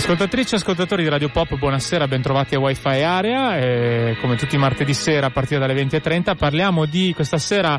[0.00, 3.58] Ascoltatrici e ascoltatori di Radio Pop, buonasera, bentrovati a Wi-Fi Area.
[3.58, 7.78] E come tutti i martedì sera a partire dalle 20.30 parliamo di questa sera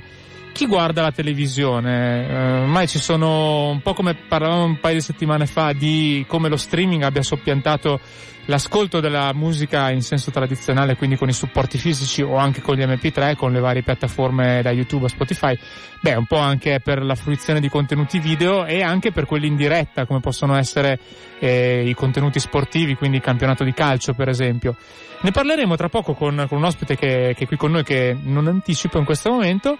[0.51, 2.27] chi guarda la televisione.
[2.27, 6.47] Eh, ormai ci sono un po' come parlavamo un paio di settimane fa di come
[6.47, 7.99] lo streaming abbia soppiantato
[8.45, 12.81] l'ascolto della musica in senso tradizionale, quindi con i supporti fisici o anche con gli
[12.81, 15.57] MP3, con le varie piattaforme da YouTube a Spotify,
[16.01, 19.55] beh, un po' anche per la fruizione di contenuti video e anche per quelli in
[19.55, 20.99] diretta, come possono essere
[21.39, 24.75] eh, i contenuti sportivi, quindi il campionato di calcio, per esempio.
[25.23, 28.17] Ne parleremo tra poco con, con un ospite che, che, è qui con noi che
[28.19, 29.77] non anticipo in questo momento.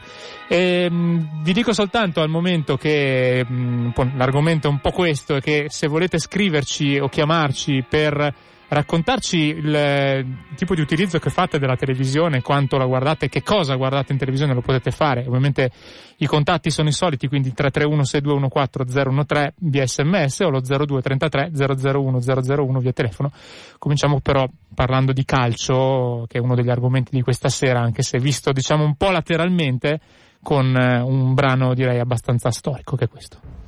[0.47, 5.41] E, mh, vi dico soltanto al momento che mh, l'argomento è un po' questo e
[5.41, 8.33] che se volete scriverci o chiamarci per
[8.71, 14.13] raccontarci il tipo di utilizzo che fate della televisione, quanto la guardate, che cosa guardate
[14.13, 15.25] in televisione, lo potete fare.
[15.27, 15.71] Ovviamente
[16.17, 22.19] i contatti sono i soliti, quindi 331 6214 013 via sms o lo 0233 001
[22.21, 23.31] 001 via telefono.
[23.77, 28.19] Cominciamo però parlando di calcio, che è uno degli argomenti di questa sera, anche se
[28.19, 29.99] visto diciamo un po' lateralmente
[30.41, 33.60] con eh, un brano direi abbastanza storico che è questo.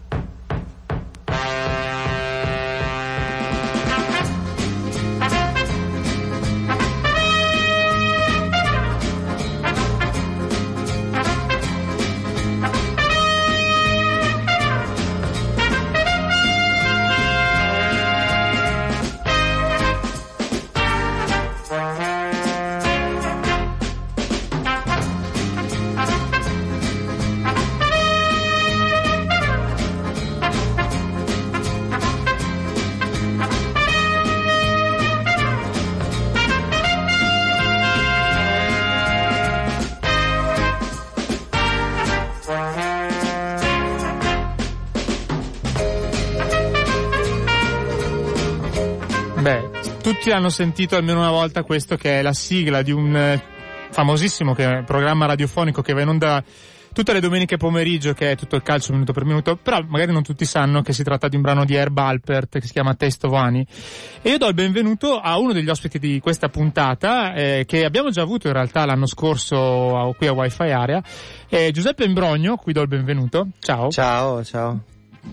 [50.34, 53.42] Hanno sentito almeno una volta questo che è la sigla di un eh,
[53.90, 56.44] famosissimo programma radiofonico che va in onda
[56.94, 60.24] tutte le domeniche pomeriggio che è tutto il calcio minuto per minuto, però magari non
[60.24, 63.32] tutti sanno che si tratta di un brano di Herb Alpert che si chiama of
[63.32, 63.66] Honey.
[64.22, 68.12] E io do il benvenuto a uno degli ospiti di questa puntata, eh, che abbiamo
[68.12, 71.04] già avuto in realtà l'anno scorso a, qui a Wi-Fi Area,
[71.50, 73.48] eh, Giuseppe Imbrogno, qui do il benvenuto.
[73.60, 73.90] Ciao.
[73.90, 74.84] Ciao, ciao.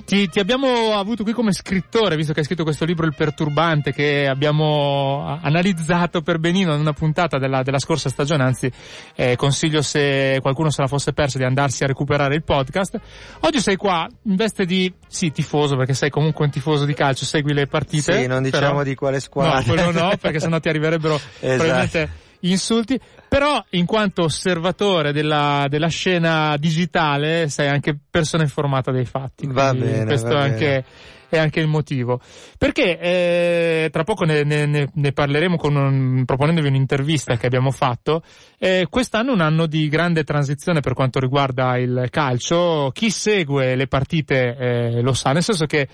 [0.05, 3.93] Ti, ti, abbiamo avuto qui come scrittore, visto che hai scritto questo libro Il Perturbante,
[3.93, 8.71] che abbiamo analizzato per benino in una puntata della, della scorsa stagione, anzi
[9.17, 13.01] eh, consiglio se qualcuno se la fosse persa di andarsi a recuperare il podcast.
[13.41, 17.25] Oggi sei qua in veste di, sì, tifoso, perché sei comunque un tifoso di calcio,
[17.25, 18.21] segui le partite.
[18.21, 19.59] Sì, non diciamo però, di quale squadra.
[19.59, 21.57] No, quello no, perché sennò ti arriverebbero esatto.
[21.57, 29.05] probabilmente insulti, però in quanto osservatore della, della scena digitale sei anche persona informata dei
[29.05, 29.47] fatti.
[29.47, 30.05] Va bene.
[30.05, 30.85] Questo va è, anche,
[31.29, 32.21] è anche il motivo.
[32.59, 38.23] Perché eh, tra poco ne, ne, ne parleremo un, proponendovi un'intervista che abbiamo fatto.
[38.59, 42.91] Eh, quest'anno è un anno di grande transizione per quanto riguarda il calcio.
[42.93, 45.89] Chi segue le partite eh, lo sa, nel senso che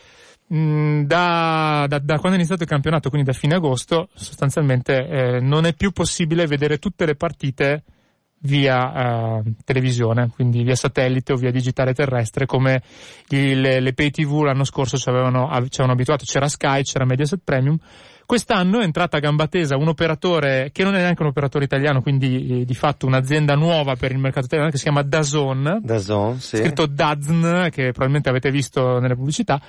[0.49, 5.67] da, da, da, quando è iniziato il campionato, quindi da fine agosto, sostanzialmente eh, non
[5.67, 7.83] è più possibile vedere tutte le partite
[8.41, 12.83] via eh, televisione, quindi via satellite o via digitale terrestre, come
[13.31, 17.41] il, le pay tv l'anno scorso ci avevano, ci avevano abituato, c'era Sky, c'era Mediaset
[17.43, 17.78] Premium.
[18.25, 22.03] Quest'anno è entrata a gamba tesa un operatore che non è neanche un operatore italiano,
[22.03, 25.81] quindi eh, di fatto un'azienda nuova per il mercato italiano che si chiama Dazon.
[25.83, 26.57] Dazon, sì.
[26.57, 29.60] Scritto Dazn, che probabilmente avete visto nelle pubblicità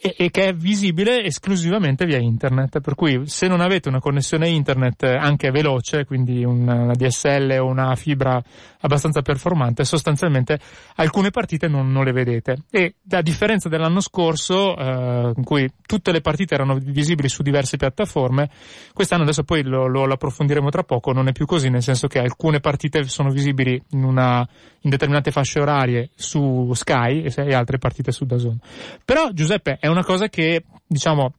[0.00, 2.80] e, e, che è visibile esclusivamente via internet.
[2.80, 7.66] Per cui se non avete una connessione internet anche veloce, quindi una, una DSL o
[7.66, 8.40] una fibra
[8.80, 10.60] abbastanza performante, sostanzialmente
[10.96, 12.62] alcune partite non, non le vedete.
[12.70, 17.76] E a differenza dell'anno scorso, eh, in cui tutte le partite erano visibili su diverse
[17.76, 18.50] piattaforme,
[18.92, 22.06] quest'anno adesso poi lo, lo, lo approfondiremo tra poco, non è più così, nel senso
[22.06, 24.46] che alcune partite sono visibili in, una,
[24.82, 28.58] in determinate fasce orarie su Sky e, e altre partite su Dazon.
[29.04, 31.32] Però Giuseppe è una cosa che, diciamo,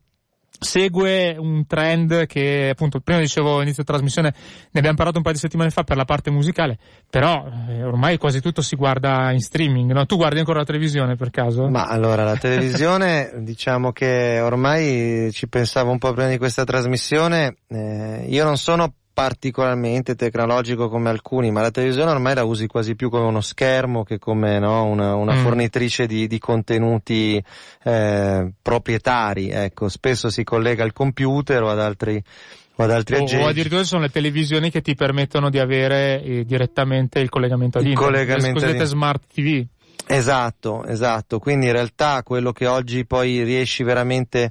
[0.60, 4.34] segue un trend che appunto prima dicevo inizio trasmissione
[4.72, 6.78] ne abbiamo parlato un paio di settimane fa per la parte musicale
[7.10, 10.06] però eh, ormai quasi tutto si guarda in streaming no?
[10.06, 11.69] tu guardi ancora la televisione per caso?
[11.69, 17.60] ma allora la televisione diciamo che ormai ci pensavo un po' prima di questa trasmissione
[17.68, 22.95] eh, io non sono particolarmente tecnologico come alcuni, ma la televisione ormai la usi quasi
[22.95, 25.44] più come uno schermo che come no, una, una mm.
[25.44, 27.44] fornitrice di, di contenuti
[27.83, 29.50] eh, proprietari.
[29.50, 32.24] Ecco, spesso si collega al computer o ad altri
[32.75, 33.44] o ad altri o.
[33.44, 37.83] O addirittura sono le televisioni che ti permettono di avere eh, direttamente il collegamento ad
[37.83, 39.65] il internet, collegamento le cosiddette smart TV.
[40.07, 41.39] Esatto, esatto.
[41.39, 44.50] Quindi in realtà quello che oggi poi riesci veramente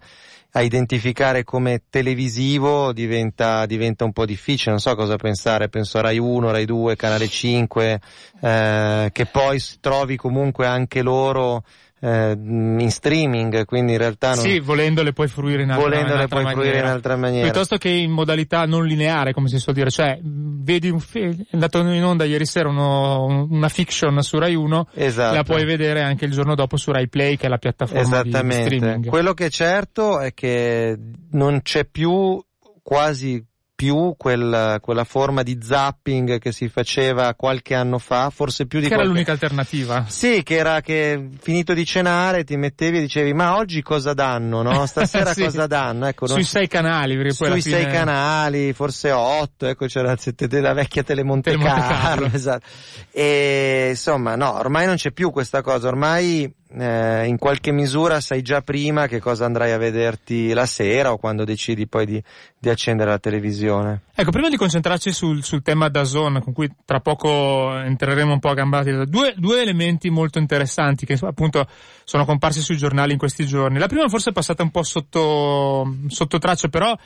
[0.58, 6.00] a identificare come televisivo diventa, diventa un po' difficile, non so cosa pensare, penso a
[6.00, 8.00] Rai 1, Rai 2, Canale 5,
[8.40, 11.62] eh, che poi trovi comunque anche loro
[12.00, 14.44] eh, in streaming, quindi in realtà non...
[14.44, 16.62] Sì, volendole puoi fruire in altra, volendole in puoi maniera.
[16.62, 17.44] fruire in altra maniera.
[17.44, 21.46] Piuttosto che in modalità non lineare, come si suol dire, cioè vedi un film, è
[21.52, 25.34] andato in onda ieri sera uno, una fiction su Rai 1, esatto.
[25.34, 28.68] la puoi vedere anche il giorno dopo su Rai Play, che è la piattaforma Esattamente.
[28.68, 29.06] di streaming.
[29.08, 30.96] Quello che è certo è che
[31.32, 32.42] non c'è più
[32.82, 33.44] quasi
[33.78, 38.88] più quel, quella forma di zapping che si faceva qualche anno fa, forse più di
[38.88, 39.04] Che qualche...
[39.04, 40.04] era l'unica alternativa.
[40.08, 44.62] Sì, che era che finito di cenare ti mettevi e dicevi ma oggi cosa danno,
[44.62, 44.84] no?
[44.90, 45.44] Stasera sì.
[45.44, 46.08] cosa danno?
[46.08, 46.44] Ecco, Sui non...
[46.44, 47.82] sei canali, perché poi Sui fine...
[47.82, 52.30] sei canali, forse otto, ecco c'era la vecchia Telemonte Carlo.
[52.34, 52.66] esatto.
[53.12, 58.42] E insomma, no, ormai non c'è più questa cosa, ormai eh, in qualche misura sai
[58.42, 62.22] già prima che cosa andrai a vederti la sera o quando decidi poi di,
[62.58, 64.02] di accendere la televisione.
[64.14, 68.38] Ecco, prima di concentrarci sul, sul tema da zone, con cui tra poco entreremo un
[68.38, 71.66] po' a gambati, due, due elementi molto interessanti che appunto
[72.04, 73.78] sono comparsi sui giornali in questi giorni.
[73.78, 76.96] La prima forse è passata un po' sotto, sotto traccia, però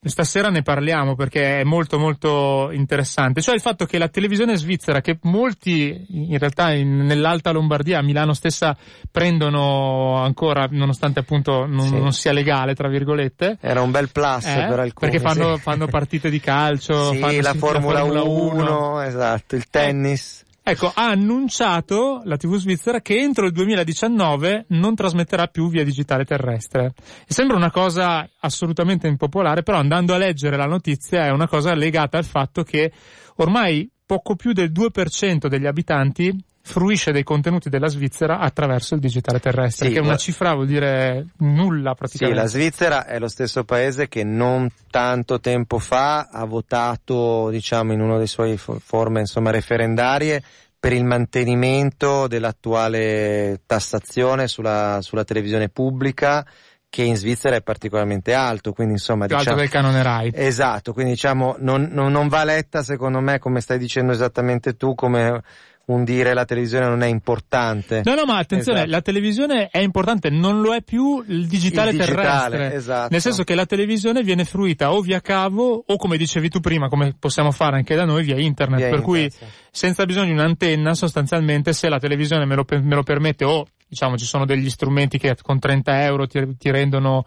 [0.00, 5.00] Stasera ne parliamo perché è molto molto interessante, cioè il fatto che la televisione svizzera,
[5.00, 8.76] che molti in realtà in, nell'Alta Lombardia, a Milano stessa,
[9.10, 11.98] prendono ancora, nonostante appunto non, Sì.
[11.98, 15.10] non sia legale, tra virgolette, Era un bel plus eh, per alcuni.
[15.10, 15.62] perché fanno, sì.
[15.62, 20.44] fanno partite di calcio, Sì, fanno la Formula, Formula 1, esatto, il tennis.
[20.70, 26.26] Ecco, ha annunciato la TV svizzera che entro il 2019 non trasmetterà più via digitale
[26.26, 26.92] terrestre.
[27.26, 32.18] Sembra una cosa assolutamente impopolare, però andando a leggere la notizia è una cosa legata
[32.18, 32.92] al fatto che
[33.36, 36.36] ormai poco più del 2% degli abitanti
[36.68, 41.28] fruisce dei contenuti della Svizzera attraverso il digitale terrestre, Sì, che una cifra vuol dire
[41.38, 42.40] nulla Sì, praticamente.
[42.40, 48.00] la Svizzera è lo stesso paese che non tanto tempo fa ha votato, diciamo, in
[48.00, 50.42] una delle sue fo- forme, insomma, referendarie
[50.78, 56.46] per il mantenimento dell'attuale tassazione sulla, sulla televisione pubblica
[56.90, 60.32] che in Svizzera è particolarmente alto, quindi insomma più alto diciamo, del canone Rai.
[60.34, 64.94] Esatto, quindi diciamo non, non- non va letta secondo me come stai dicendo esattamente tu
[64.94, 65.42] come
[65.88, 68.02] un dire la televisione non è importante.
[68.04, 68.92] No, no, ma attenzione, Esatto.
[68.94, 72.74] la televisione è importante, non lo è più il digitale, Il digitale, terrestre.
[72.76, 73.08] esatto.
[73.10, 76.88] Nel senso che la televisione viene fruita o via cavo o come dicevi tu prima,
[76.88, 78.78] come possiamo fare anche da noi, via internet.
[78.78, 79.68] Via per cui internet, sì.
[79.70, 84.18] senza bisogno di un'antenna, sostanzialmente, se la televisione me lo, me lo permette o diciamo
[84.18, 87.24] ci sono degli strumenti che con 30 euro ti, ti rendono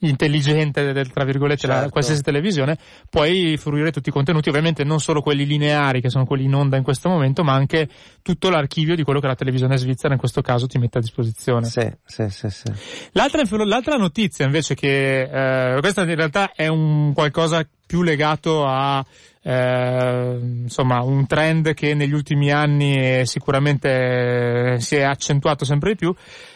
[0.00, 1.90] intelligente del, tra virgolette la, Certo.
[1.90, 6.44] qualsiasi televisione puoi fruire tutti i contenuti ovviamente non solo quelli lineari che sono quelli
[6.44, 7.88] in onda in questo momento ma anche
[8.22, 11.66] tutto l'archivio di quello che la televisione svizzera in questo caso ti mette a disposizione
[11.66, 12.72] Sì, sì, sì, sì.
[13.12, 19.04] L'altra, l'altra notizia invece che eh, questa in realtà è un qualcosa più legato a
[19.42, 25.96] eh, insomma un trend che negli ultimi anni sicuramente eh, si è accentuato sempre di
[25.96, 26.14] più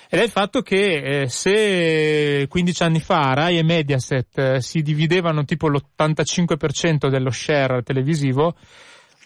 [0.09, 4.83] ed è il fatto che eh, se 15 anni fa Rai e Mediaset eh, si
[4.83, 8.55] dividevano tipo l'85% dello share televisivo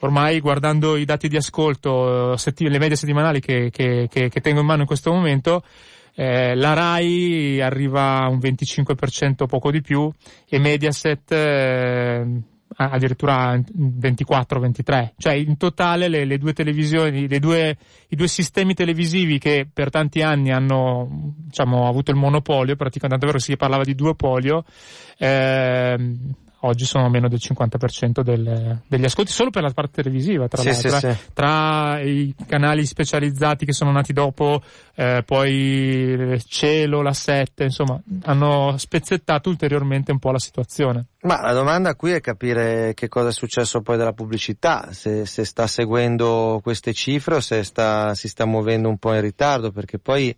[0.00, 4.40] ormai guardando i dati di ascolto, eh, setti- le medie settimanali che, che- che- che
[4.40, 5.62] tengo in mano in questo momento,
[6.14, 10.08] eh, la RAI arriva a un 25% poco di più
[10.48, 12.26] e Mediaset eh,
[12.78, 15.10] addirittura 24-23.
[15.16, 17.76] Cioè in totale le, le due televisioni, le due,
[18.08, 23.42] i due sistemi televisivi che per tanti anni hanno diciamo, avuto il monopolio, praticamente davvero
[23.42, 24.64] si parlava di duopolio,
[25.18, 30.60] ehm, oggi sono meno del 50% del- degli ascolti solo per la parte televisiva, tra
[30.62, 30.98] Sì, l'altro.
[30.98, 31.14] sì, eh.
[31.14, 31.18] sì.
[31.32, 34.60] Tra i canali specializzati che sono nati dopo,
[34.94, 41.06] eh, poi Cielo, la 7, insomma, hanno spezzettato ulteriormente un po' la situazione.
[41.22, 45.44] Ma la domanda qui è capire che cosa è successo poi della pubblicità, se, se
[45.44, 49.98] sta seguendo queste cifre o se sta, si sta muovendo un po' in ritardo, perché
[49.98, 50.34] poi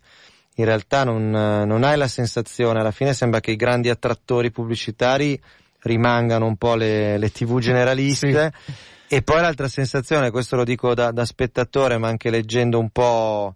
[0.55, 5.39] in realtà non, non hai la sensazione, alla fine sembra che i grandi attrattori pubblicitari
[5.81, 8.53] rimangano un po' le, le tv generaliste.
[8.65, 8.73] Sì.
[9.07, 13.55] E poi l'altra sensazione, questo lo dico da, da, spettatore, ma anche leggendo un po'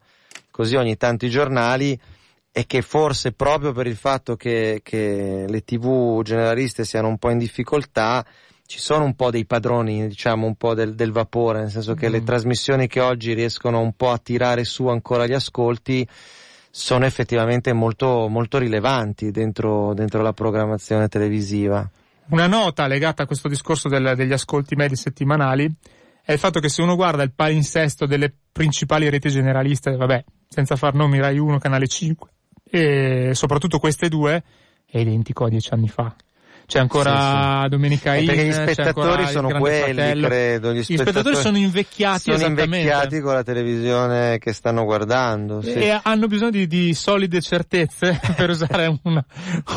[0.52, 1.98] così ogni tanto i giornali,
[2.52, 7.30] è che forse proprio per il fatto che, che le tv generaliste siano un po'
[7.30, 8.26] in difficoltà,
[8.66, 12.10] ci sono un po' dei padroni, diciamo, un po' del, del vapore, nel senso che
[12.10, 12.12] mm.
[12.12, 16.08] le trasmissioni che oggi riescono un po' a tirare su ancora gli ascolti
[16.70, 21.90] sono effettivamente molto, molto rilevanti dentro, dentro la programmazione televisiva.
[22.28, 25.72] Una nota legata a questo discorso del, degli ascolti medi settimanali
[26.24, 30.76] è il fatto che se uno guarda il palinsesto delle principali reti generaliste, vabbè, senza
[30.76, 32.30] far nomi Rai 1, Canale 5,
[32.68, 34.44] e soprattutto queste due,
[34.86, 36.16] è identico a dieci anni fa
[36.66, 37.70] c'è ancora sì, sì.
[37.70, 40.28] Domenica In, perché gli spettatori sono quelli, Fratello.
[40.28, 40.74] credo.
[40.74, 45.62] Gli, gli spettatori, sono invecchiati sono invecchiati con la televisione che stanno guardando.
[45.62, 45.74] Sì.
[45.74, 49.24] E hanno bisogno di, di solide certezze per usare una,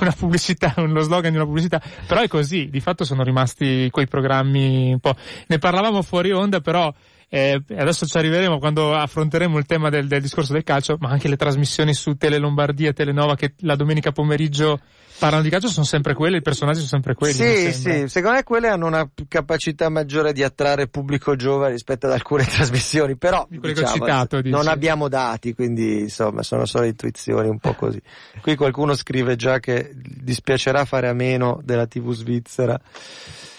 [0.00, 1.80] una, pubblicità, uno slogan di una pubblicità.
[2.06, 5.14] Però è così, di fatto sono rimasti quei programmi un po'.
[5.46, 6.92] Ne parlavamo fuori onda, però
[7.30, 11.28] eh, adesso ci arriveremo quando affronteremo il tema del, del, discorso del calcio, ma anche
[11.28, 14.80] le trasmissioni su Tele Lombardia Telenova che la domenica pomeriggio
[15.18, 17.34] parlano di calcio sono sempre quelle, i personaggi sono sempre quelli.
[17.34, 22.12] Sì, sì, secondo me quelle hanno una capacità maggiore di attrarre pubblico giovane rispetto ad
[22.12, 27.74] alcune trasmissioni, però diciamo, citato, non abbiamo dati, quindi insomma sono solo intuizioni un po'
[27.74, 28.00] così.
[28.40, 32.80] Qui qualcuno scrive già che dispiacerà fare a meno della TV svizzera.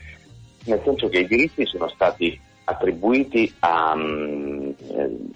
[0.66, 4.74] nel senso che i diritti sono stati attribuiti a, um,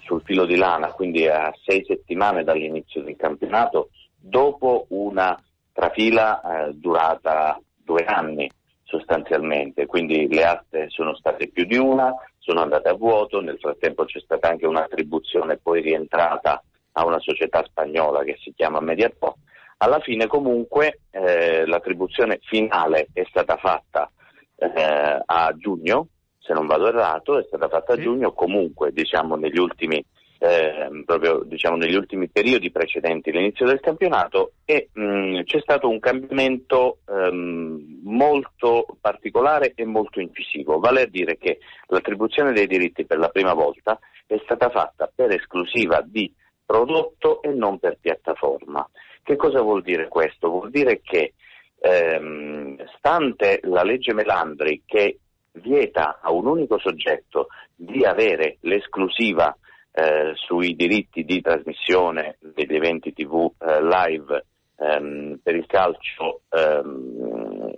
[0.02, 5.34] sul filo di lana, quindi a sei settimane dall'inizio del campionato, dopo una
[5.72, 8.50] trafila eh, durata due anni
[8.88, 14.06] sostanzialmente, quindi le aste sono state più di una, sono andate a vuoto, nel frattempo
[14.06, 19.36] c'è stata anche un'attribuzione poi rientrata a una società spagnola che si chiama Mediapro.
[19.76, 24.10] Alla fine comunque eh, l'attribuzione finale è stata fatta
[24.56, 29.58] eh, a giugno, se non vado errato, è stata fatta a giugno comunque diciamo negli
[29.58, 30.02] ultimi
[30.38, 35.88] eh, proprio diciamo, negli ultimi periodi precedenti l'inizio del campionato e mh, mm, c'è stato
[35.88, 43.04] un cambiamento ehm, molto particolare e molto incisivo, vale a dire che l'attribuzione dei diritti
[43.04, 46.32] per la prima volta è stata fatta per esclusiva di
[46.64, 48.88] prodotto e non per piattaforma.
[49.22, 50.48] Che cosa vuol dire questo?
[50.48, 51.34] Vuol dire che
[51.80, 55.18] ehm, stante la legge Melandri che
[55.52, 59.56] vieta a un unico soggetto di avere l'esclusiva
[59.98, 64.44] eh, sui diritti di trasmissione degli eventi TV eh, live
[64.76, 67.72] ehm, per il calcio ehm,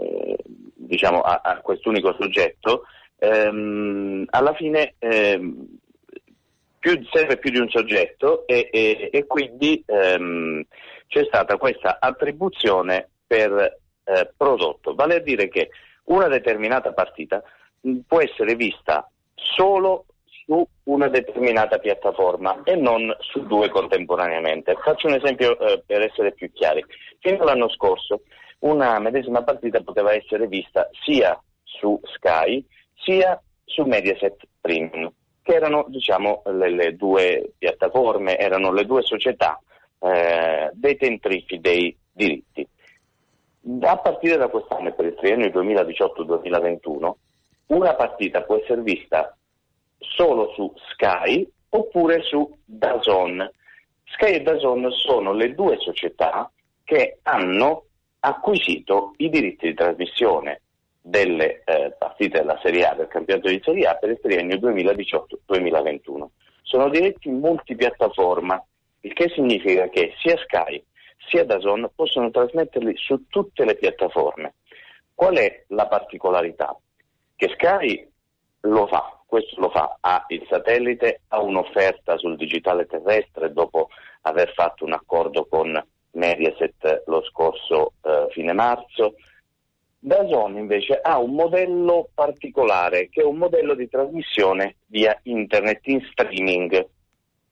[0.74, 2.82] diciamo a, a quest'unico soggetto,
[3.16, 5.66] ehm, alla fine ehm,
[6.78, 10.62] più, serve più di un soggetto e, e, e quindi ehm,
[11.06, 15.70] c'è stata questa attribuzione per eh, prodotto, vale a dire che
[16.04, 17.42] una determinata partita
[18.06, 20.04] può essere vista solo
[20.50, 24.74] su una determinata piattaforma e non su due contemporaneamente.
[24.82, 26.84] Faccio un esempio eh, per essere più chiari.
[27.20, 28.22] Fino all'anno scorso
[28.60, 32.66] una medesima partita poteva essere vista sia su Sky
[32.96, 39.60] sia su Mediaset Premium, che erano diciamo, le, le due piattaforme, erano le due società
[40.00, 42.66] eh, detentrici dei diritti.
[43.82, 47.12] A partire da quest'anno, per il triennio 2018-2021,
[47.66, 49.32] una partita può essere vista
[50.20, 53.50] solo su Sky oppure su Dazon.
[54.04, 56.50] Sky e Dazon sono le due società
[56.84, 57.84] che hanno
[58.20, 60.60] acquisito i diritti di trasmissione
[61.00, 66.26] delle eh, partite della Serie A, del campionato di Serie A per il triennio 2018-2021.
[66.64, 68.62] Sono diritti multipiattaforma,
[69.00, 70.84] il che significa che sia Sky
[71.28, 74.56] sia Dazon possono trasmetterli su tutte le piattaforme.
[75.14, 76.76] Qual è la particolarità?
[77.36, 78.06] Che Sky
[78.62, 83.88] lo fa, questo lo fa, ha il satellite, ha un'offerta sul digitale terrestre dopo
[84.22, 85.80] aver fatto un accordo con
[86.12, 89.14] Mediaset lo scorso eh, fine marzo.
[90.00, 96.04] Dazon invece ha un modello particolare che è un modello di trasmissione via internet in
[96.10, 96.86] streaming,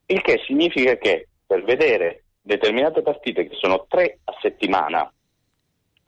[0.07, 5.13] il che significa che per vedere determinate partite che sono tre a settimana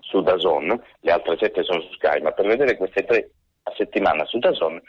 [0.00, 3.30] su Dazon, le altre sette sono su Sky, ma per vedere queste tre
[3.62, 4.80] a settimana su Dazon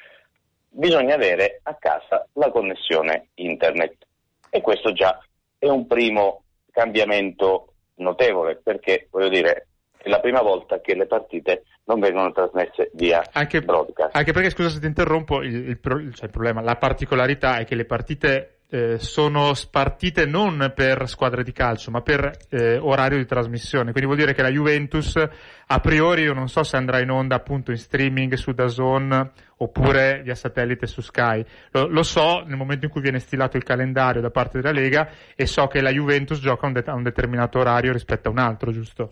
[0.73, 4.07] bisogna avere a casa la connessione internet
[4.49, 5.19] e questo già
[5.57, 11.63] è un primo cambiamento notevole perché voglio dire è la prima volta che le partite
[11.85, 14.15] non vengono trasmesse via anche, broadcast.
[14.15, 17.75] Anche perché, scusa se ti interrompo, il, il, cioè il problema, la particolarità è che
[17.75, 23.25] le partite eh, sono spartite non per squadre di calcio, ma per eh, orario di
[23.25, 23.91] trasmissione.
[23.91, 27.35] Quindi vuol dire che la Juventus, a priori, io non so se andrà in onda
[27.35, 31.43] appunto in streaming su Dazon oppure via satellite su Sky.
[31.71, 35.09] Lo, lo, so nel momento in cui viene stilato il calendario da parte della Lega
[35.35, 38.31] e so che la Juventus gioca a un, de- a un determinato orario rispetto a
[38.31, 39.09] un altro, giusto?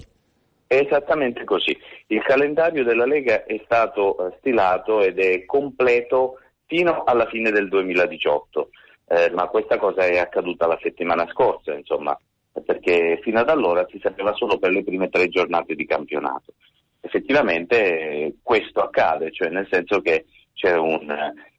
[0.68, 1.78] Esattamente così.
[2.08, 7.68] Il calendario della Lega è stato eh, stilato ed è completo fino alla fine del
[7.68, 8.70] 2018
[9.10, 12.16] eh, ma questa cosa è accaduta la settimana scorsa, insomma,
[12.64, 16.54] perché fino ad allora si sapeva solo per le prime tre giornate di campionato.
[17.02, 21.12] Effettivamente questo accade, cioè nel senso che c'è un,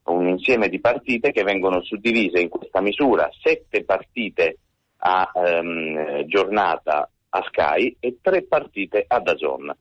[0.04, 4.58] un, insieme di partite che vengono suddivise in questa misura, sette partite
[4.99, 9.75] a ehm, giornata a Sky e tre partite a Dazon.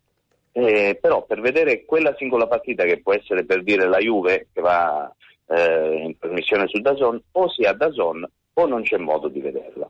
[0.54, 4.62] Eh, però per vedere quella singola partita che può essere per dire la Juve che
[4.62, 5.14] va
[5.50, 9.90] eh, in trasmissione su Dazon, o si ha Dazon o non c'è modo di vederla.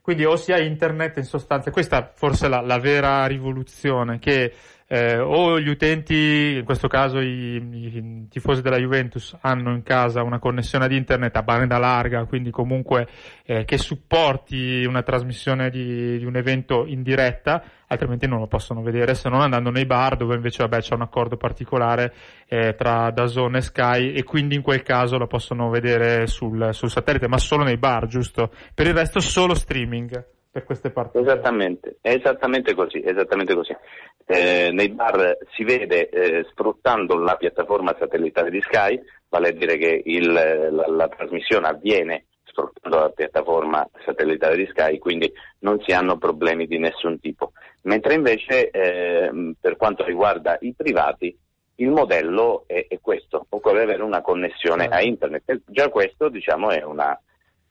[0.00, 4.52] Quindi o si ha internet in sostanza, questa è forse la, la vera rivoluzione, che
[4.94, 10.22] eh, o gli utenti, in questo caso i, i, tifosi della Juventus, hanno in casa
[10.22, 13.08] una connessione ad internet a banda larga, quindi comunque
[13.44, 18.82] eh, che supporti una trasmissione di, di, un evento in diretta, altrimenti non lo possono
[18.82, 22.14] vedere se non andando nei bar dove invece vabbè, c'è un accordo particolare
[22.46, 26.90] eh, tra Dazone e Sky e quindi in quel caso lo possono vedere sul, sul
[26.90, 28.52] satellite, ma solo nei bar, giusto?
[28.72, 31.18] Per il resto solo streaming per queste partite.
[31.18, 33.76] Esattamente, è esattamente così, esattamente così.
[34.24, 39.76] Eh, nei bar si vede eh, sfruttando la piattaforma satellitare di Sky, vale a dire
[39.76, 45.90] che il, la, la, trasmissione avviene sfruttando la piattaforma satellitare di Sky, quindi non si
[45.90, 47.50] hanno problemi di nessun tipo.
[47.82, 51.36] Mentre invece eh, per quanto riguarda i privati
[51.78, 55.62] il modello è, è questo, occorre avere una connessione a internet.
[55.66, 57.18] Già questo diciamo è una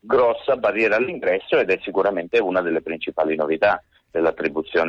[0.06, 3.82] grossa barriera all'ingresso ed è sicuramente una delle principali novità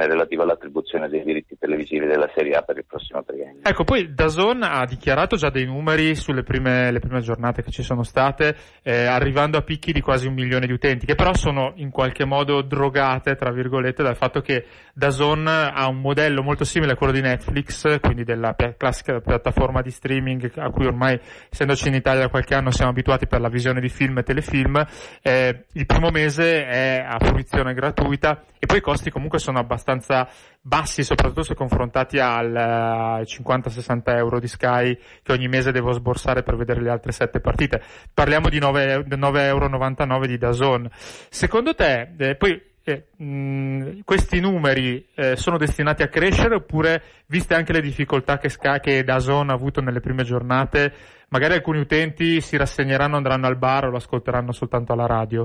[0.07, 3.63] relativa all'attribuzione dei diritti televisivi della Serie A per il prossimo triennio.
[3.63, 8.03] Ecco, poi Dazon ha dichiarato già dei numeri sulle prime, prime giornate che ci sono
[8.03, 11.91] state, eh, arrivando a picchi di quasi un milione di utenti, che però sono in
[11.91, 16.97] qualche modo drogate, tra virgolette, dal fatto che Dazon ha un modello molto simile a
[16.97, 21.19] quello di Netflix, quindi della pi- classica piattaforma di streaming a cui ormai,
[21.51, 24.85] essendoci in Italia da qualche anno, siamo abituati per la visione di film e telefilm.
[25.23, 30.29] Eh, il primo mese è a fruizione gratuita e poi i costi comunque sono abbastanza
[30.61, 36.43] bassi, soprattutto se confrontati al, ai 50-60 euro di Sky che ogni mese devo sborsare
[36.43, 37.81] per vedere le altre 7 partite.
[38.13, 40.91] Parliamo di 9,99 euro di Dazon.
[41.31, 47.55] Secondo te, eh, poi eh, mh, questi numeri eh, sono destinati a crescere oppure, viste
[47.55, 50.93] anche le difficoltà che, Sky, che Dazon ha avuto nelle prime giornate,
[51.29, 55.45] magari alcuni utenti si rassegneranno, andranno al bar o lo ascolteranno soltanto alla radio?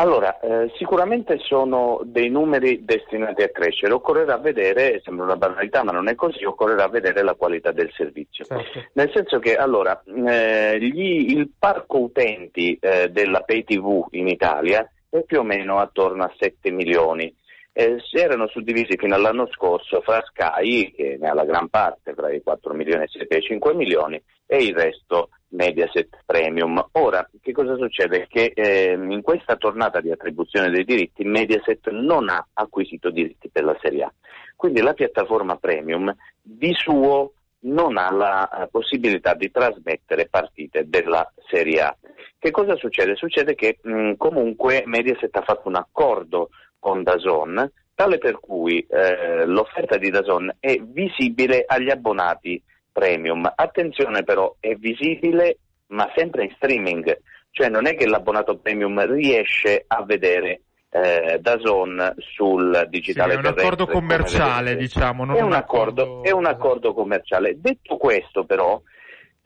[0.00, 5.92] Allora, eh, sicuramente sono dei numeri destinati a crescere, occorrerà vedere, sembra una banalità ma
[5.92, 8.46] non è così, occorrerà vedere la qualità del servizio.
[8.46, 8.82] Certo.
[8.94, 14.90] Nel senso che allora, eh, gli, il parco utenti eh, della Pay TV in Italia
[15.10, 17.34] è più o meno attorno a 7 milioni
[17.72, 22.14] eh, si erano suddivisi fino all'anno scorso fra Sky, che ne ha la gran parte,
[22.14, 26.84] fra i 4 milioni e i 5 milioni, e il resto Mediaset Premium.
[26.92, 28.26] Ora, che cosa succede?
[28.28, 33.64] Che eh, in questa tornata di attribuzione dei diritti Mediaset non ha acquisito diritti per
[33.64, 34.12] la Serie A.
[34.56, 41.30] Quindi la piattaforma Premium di suo non ha la uh, possibilità di trasmettere partite della
[41.48, 41.96] Serie A.
[42.38, 43.16] Che cosa succede?
[43.16, 46.50] Succede che mh, comunque Mediaset ha fatto un accordo
[46.80, 53.50] con Dazon, tale per cui eh, l'offerta di Dazon è visibile agli abbonati premium.
[53.54, 59.84] Attenzione però, è visibile ma sempre in streaming, cioè non è che l'abbonato premium riesce
[59.86, 65.24] a vedere eh, Dazon sul digitale sì, è un accordo commerciale, diciamo.
[65.34, 66.22] È un, accordo, accordo...
[66.24, 67.60] è, un accordo, commerciale.
[67.60, 68.80] Detto questo, però,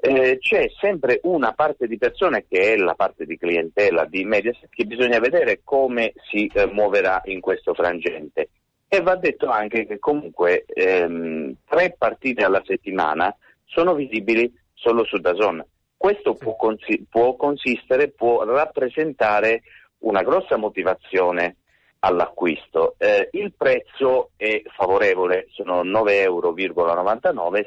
[0.05, 4.69] eh, c'è sempre una parte di persone che è la parte di clientela di Mediaset
[4.69, 8.51] che bisogna vedere come si eh, muoverà in questo frangente.
[8.87, 15.17] E va detto anche che comunque ehm, tre partite alla settimana sono visibili solo su
[15.17, 15.65] Dazon.
[15.97, 19.63] Questo può, consi- può consistere, può rappresentare
[20.01, 21.57] una grossa motivazione
[22.05, 22.95] all'acquisto.
[22.99, 26.55] Eh, il prezzo è favorevole, sono 9,99 euro,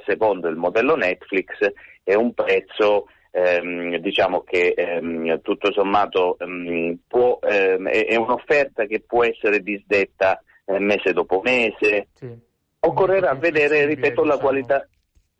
[0.06, 1.72] secondo il modello Netflix
[2.04, 8.86] è un prezzo ehm, diciamo che ehm, tutto sommato ehm, può, ehm, è, è, un'offerta
[8.86, 12.08] che può essere disdetta eh, mese dopo mese.
[12.14, 12.46] Sì.
[12.80, 14.28] Occorrerà vedere, ripeto, diciamo.
[14.28, 14.88] la qualità,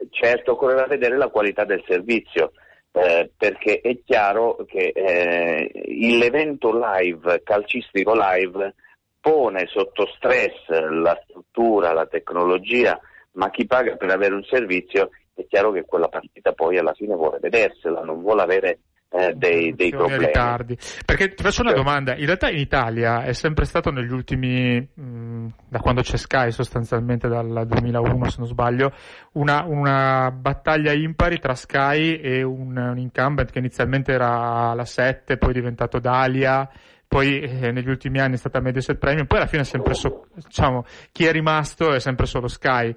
[0.10, 2.52] certo, occorrerà vedere la qualità del servizio.
[2.92, 5.70] Eh, perché è chiaro che eh,
[6.18, 8.74] l'evento live, calcistico live,
[9.20, 13.00] pone sotto stress la struttura, la tecnologia,
[13.34, 17.16] ma chi paga per avere un servizio è chiaro che quella partita poi alla fine
[17.16, 20.26] vuole vedersela, non vuole avere eh, dei, dei problemi.
[20.26, 20.78] Ritardi.
[21.06, 25.02] Perché ti faccio una domanda, in realtà in Italia è sempre stato negli ultimi, mh,
[25.02, 28.92] mm, da quando c'è Sky sostanzialmente dal 2001 se non sbaglio,
[29.34, 35.38] una, una battaglia impari tra Sky e un, un, incumbent che inizialmente era la 7,
[35.38, 36.70] poi è diventato Dalia,
[37.08, 40.28] poi eh, negli ultimi anni è stata Mediaset Premium, poi alla fine è sempre so,
[40.34, 42.94] diciamo, chi è rimasto è sempre solo Sky.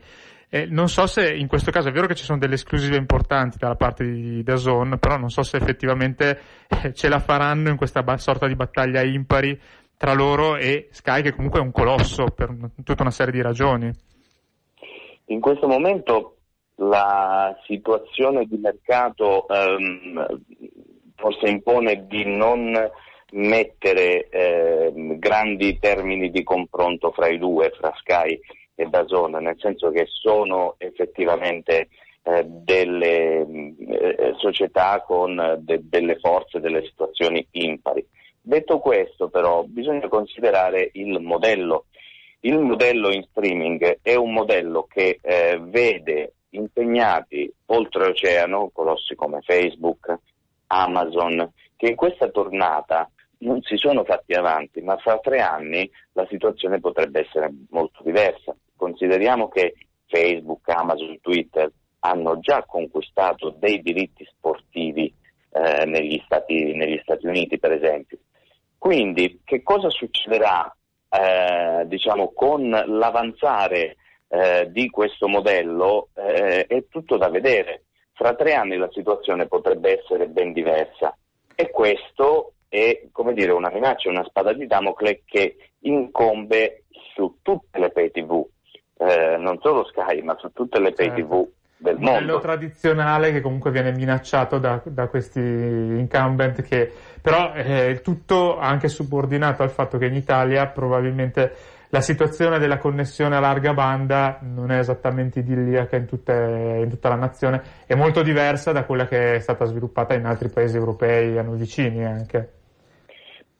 [0.53, 3.57] Eh, non so se in questo caso è vero che ci sono delle esclusive importanti
[3.57, 8.03] dalla parte di Dazon, però non so se effettivamente eh, ce la faranno in questa
[8.03, 9.59] ba- sorta di battaglia impari
[9.96, 12.49] tra loro e Sky, che comunque è un colosso per
[12.83, 13.92] tutta una serie di ragioni.
[15.27, 16.37] In questo momento
[16.77, 20.40] la situazione di mercato ehm,
[21.14, 22.75] forse impone di non
[23.33, 28.38] mettere eh, grandi termini di confronto fra i due, fra Sky
[28.75, 31.88] e Dazon, nel senso che sono effettivamente
[32.23, 38.07] eh, delle eh, società con de- delle forze, delle situazioni impari.
[38.43, 41.87] Detto questo però bisogna considerare il modello.
[42.40, 50.19] Il modello in streaming è un modello che eh, vede impegnati oltreoceano, colossi come Facebook,
[50.69, 56.26] Amazon, che in questa tornata non si sono fatti avanti, ma fra tre anni la
[56.29, 58.55] situazione potrebbe essere molto diversa.
[58.76, 59.74] Consideriamo che
[60.07, 65.12] Facebook, Amazon, Twitter hanno già conquistato dei diritti sportivi
[65.53, 68.18] eh, negli, Stati, negli, Stati, Uniti, per esempio.
[68.76, 70.74] Quindi, che cosa succederà
[71.09, 73.96] eh, diciamo, con l'avanzare
[74.29, 77.85] eh, di questo modello eh, è tutto da vedere.
[78.12, 81.16] Fra tre anni la situazione potrebbe essere ben diversa
[81.55, 87.80] e questo è come dire, una minaccia, una spada di Damocle che incombe su tutte
[87.80, 88.46] le pay TV,
[88.96, 91.22] eh, non solo Sky, ma su tutte le pay certo.
[91.22, 92.12] TV del mondo.
[92.12, 98.88] Quello tradizionale che comunque viene minacciato da, da questi incumbent che però è tutto anche
[98.88, 104.70] subordinato al fatto che in Italia probabilmente la situazione della connessione a larga banda non
[104.70, 109.35] è esattamente idilliaca in, tutte, in, tutta la nazione, è molto diversa da quella che
[109.35, 112.60] è stata sviluppata in altri paesi europei a noi vicini anche.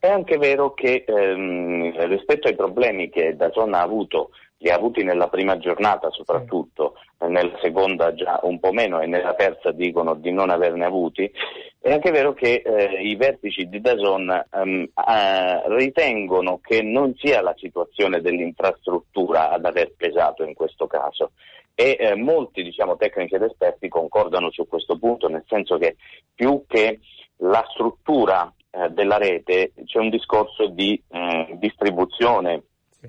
[0.01, 5.03] È anche vero che ehm, rispetto ai problemi che Dazon ha avuto, li ha avuti
[5.05, 7.27] nella prima giornata soprattutto, sì.
[7.27, 11.31] nella seconda già un po' meno e nella terza dicono di non averne avuti,
[11.79, 17.43] è anche vero che eh, i vertici di Dazon ehm, eh, ritengono che non sia
[17.43, 21.33] la situazione dell'infrastruttura ad aver pesato in questo caso
[21.75, 25.97] e eh, molti diciamo, tecnici ed esperti concordano su questo punto, nel senso che
[26.35, 27.01] più che
[27.43, 33.09] la struttura eh, della rete c'è un discorso di eh, distribuzione, sì.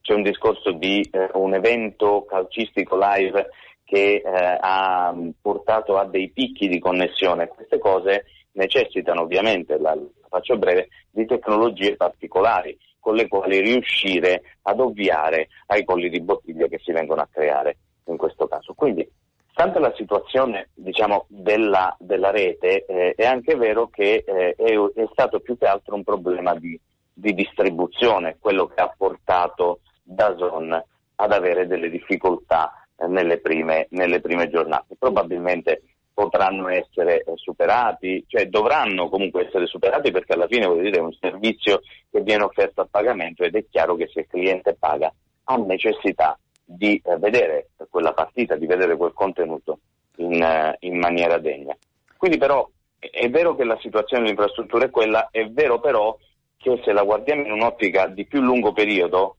[0.00, 3.48] c'è un discorso di eh, un evento calcistico live
[3.84, 7.48] che eh, ha portato a dei picchi di connessione.
[7.48, 12.78] Queste cose necessitano ovviamente, la, la faccio breve, di tecnologie particolari.
[13.02, 17.78] con le quali riuscire ad ovviare ai colli di bottiglia che si vengono a creare
[18.06, 18.74] in questo caso.
[18.74, 19.06] Quindi,
[19.52, 25.08] stante la situazione diciamo, della, della, rete, eh, è anche vero che eh, è, è,
[25.12, 26.78] stato più che altro un problema di,
[27.12, 30.82] di distribuzione, quello che ha portato Dazon
[31.14, 34.96] ad avere delle difficoltà eh, nelle, prime, nelle prime giornate.
[34.98, 35.82] Probabilmente
[36.14, 41.12] potranno essere eh, superati, cioè dovranno comunque essere superati perché alla fine dire, è un
[41.20, 45.12] servizio che viene offerto a pagamento ed è chiaro che se il cliente paga
[45.44, 46.38] ha necessità
[46.76, 49.80] di eh, vedere quella partita, di vedere quel contenuto
[50.16, 51.76] in, eh, in, maniera degna.
[52.16, 56.16] Quindi però è vero che la situazione dell'infrastruttura è quella, è vero però
[56.56, 59.36] che se la guardiamo in un'ottica di più lungo periodo,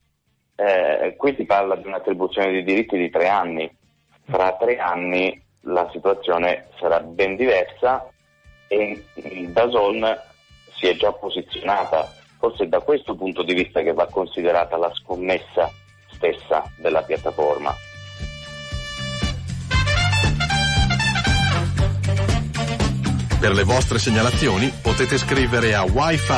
[0.56, 3.72] eh, qui si parla di un'attribuzione di diritti di tre anni.
[4.26, 8.10] Fra tre anni la situazione sarà ben diversa
[8.68, 10.06] e il Dazon
[10.76, 12.12] si è già posizionata.
[12.38, 15.72] Forse è da questo punto di vista che va considerata la scommessa
[16.24, 17.76] stessa della piattaforma.
[23.40, 26.32] Per le vostre segnalazioni potete scrivere a wifi.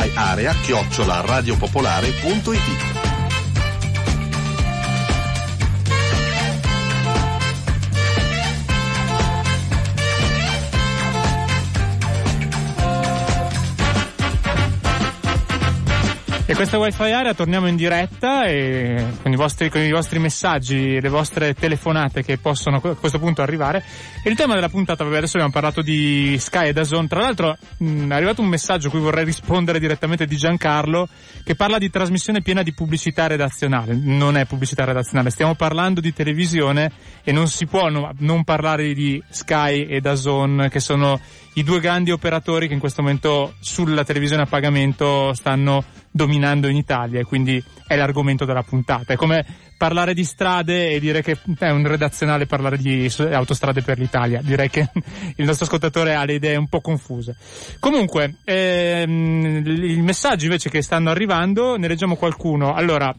[16.55, 21.01] E questa wifi area torniamo in diretta e con i vostri, con i vostri messaggi,
[21.01, 23.83] le vostre telefonate che possono a questo punto arrivare.
[24.23, 27.09] E il tema della puntata, vabbè, adesso abbiamo parlato di Sky e Dazon.
[27.09, 31.09] Tra l'altro mh, è arrivato un messaggio a cui vorrei rispondere direttamente di Giancarlo
[31.43, 33.93] che parla di trasmissione piena di pubblicità redazionale.
[33.93, 36.89] Non è pubblicità redazionale, stiamo parlando di televisione
[37.25, 41.19] e non si può no, non parlare di Sky e Dazon che sono
[41.55, 46.75] i due grandi operatori che in questo momento sulla televisione a pagamento stanno dominando in
[46.75, 49.13] Italia e quindi è l'argomento della puntata.
[49.13, 49.45] È come
[49.77, 54.41] parlare di strade e dire che è un redazionale parlare di autostrade per l'Italia.
[54.41, 54.89] Direi che
[55.35, 57.35] il nostro ascoltatore ha le idee un po' confuse.
[57.79, 62.73] Comunque, ehm, i messaggi invece che stanno arrivando, ne leggiamo qualcuno.
[62.73, 63.13] Allora,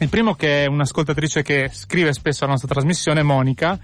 [0.00, 3.78] il primo che è un'ascoltatrice che scrive spesso alla nostra trasmissione, Monica,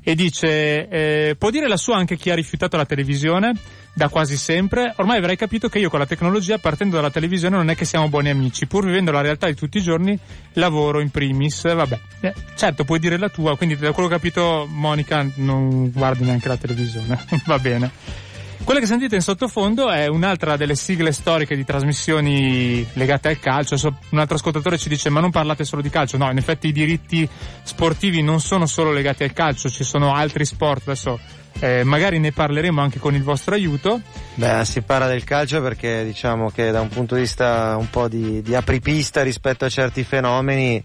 [0.00, 3.52] e dice, eh, può dire la sua anche chi ha rifiutato la televisione?
[3.92, 4.92] Da quasi sempre.
[4.96, 8.08] Ormai avrei capito che io con la tecnologia, partendo dalla televisione, non è che siamo
[8.08, 8.66] buoni amici.
[8.66, 10.16] Pur vivendo la realtà di tutti i giorni,
[10.52, 11.62] lavoro in primis.
[11.62, 15.90] Vabbè, eh, certo, puoi dire la tua, quindi da quello che ho capito, Monica non
[15.90, 17.18] guardi neanche la televisione.
[17.46, 18.25] Va bene.
[18.64, 23.76] Quella che sentite in sottofondo è un'altra delle sigle storiche di trasmissioni legate al calcio.
[24.10, 26.16] Un altro ascoltatore ci dice ma non parlate solo di calcio.
[26.16, 27.28] No, in effetti i diritti
[27.62, 30.82] sportivi non sono solo legati al calcio, ci sono altri sport.
[30.88, 31.18] Adesso
[31.60, 34.00] eh, magari ne parleremo anche con il vostro aiuto.
[34.34, 38.08] Beh, si parla del calcio perché diciamo che da un punto di vista un po'
[38.08, 40.82] di, di apripista rispetto a certi fenomeni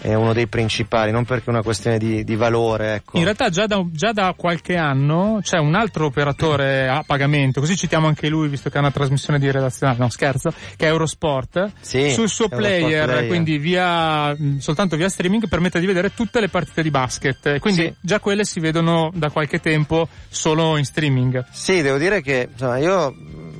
[0.00, 2.94] è uno dei principali, non perché è una questione di, di valore.
[2.94, 3.18] Ecco.
[3.18, 7.76] In realtà già da, già da, qualche anno c'è un altro operatore a pagamento, così
[7.76, 11.72] citiamo anche lui visto che ha una trasmissione di redazionale, no scherzo, che è Eurosport,
[11.80, 16.48] sì, sul suo player, player, quindi via, soltanto via streaming, permette di vedere tutte le
[16.48, 17.94] partite di basket, quindi sì.
[18.00, 21.44] già quelle si vedono da qualche tempo solo in streaming.
[21.50, 23.14] Sì, devo dire che insomma, io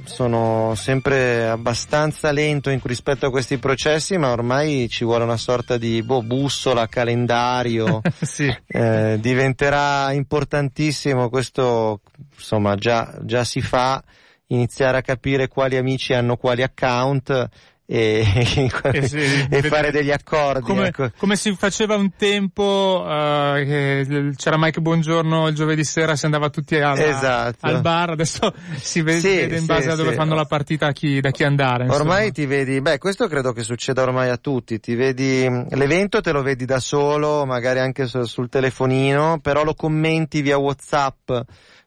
[0.05, 5.77] sono sempre abbastanza lento in, rispetto a questi processi, ma ormai ci vuole una sorta
[5.77, 8.01] di boh, bussola, calendario.
[8.21, 8.55] sì.
[8.67, 12.01] eh, diventerà importantissimo, questo
[12.35, 14.03] insomma già, già si fa,
[14.49, 17.49] iniziare a capire quali amici hanno quali account
[17.85, 20.63] e, e, sì, e fare degli accordi.
[20.63, 21.11] Come, ecco.
[21.17, 26.77] come si faceva un tempo, uh, c'era Mike Buongiorno il giovedì sera, si andava tutti
[26.77, 27.67] alla, esatto.
[27.67, 30.93] al bar, adesso si vede, sì, vede in base sì, a dove fanno la partita
[30.93, 31.85] chi, da chi andare.
[31.85, 32.03] Insomma.
[32.03, 36.33] Ormai ti vedi, beh questo credo che succeda ormai a tutti, ti vedi l'evento te
[36.33, 41.31] lo vedi da solo, magari anche sul telefonino, però lo commenti via Whatsapp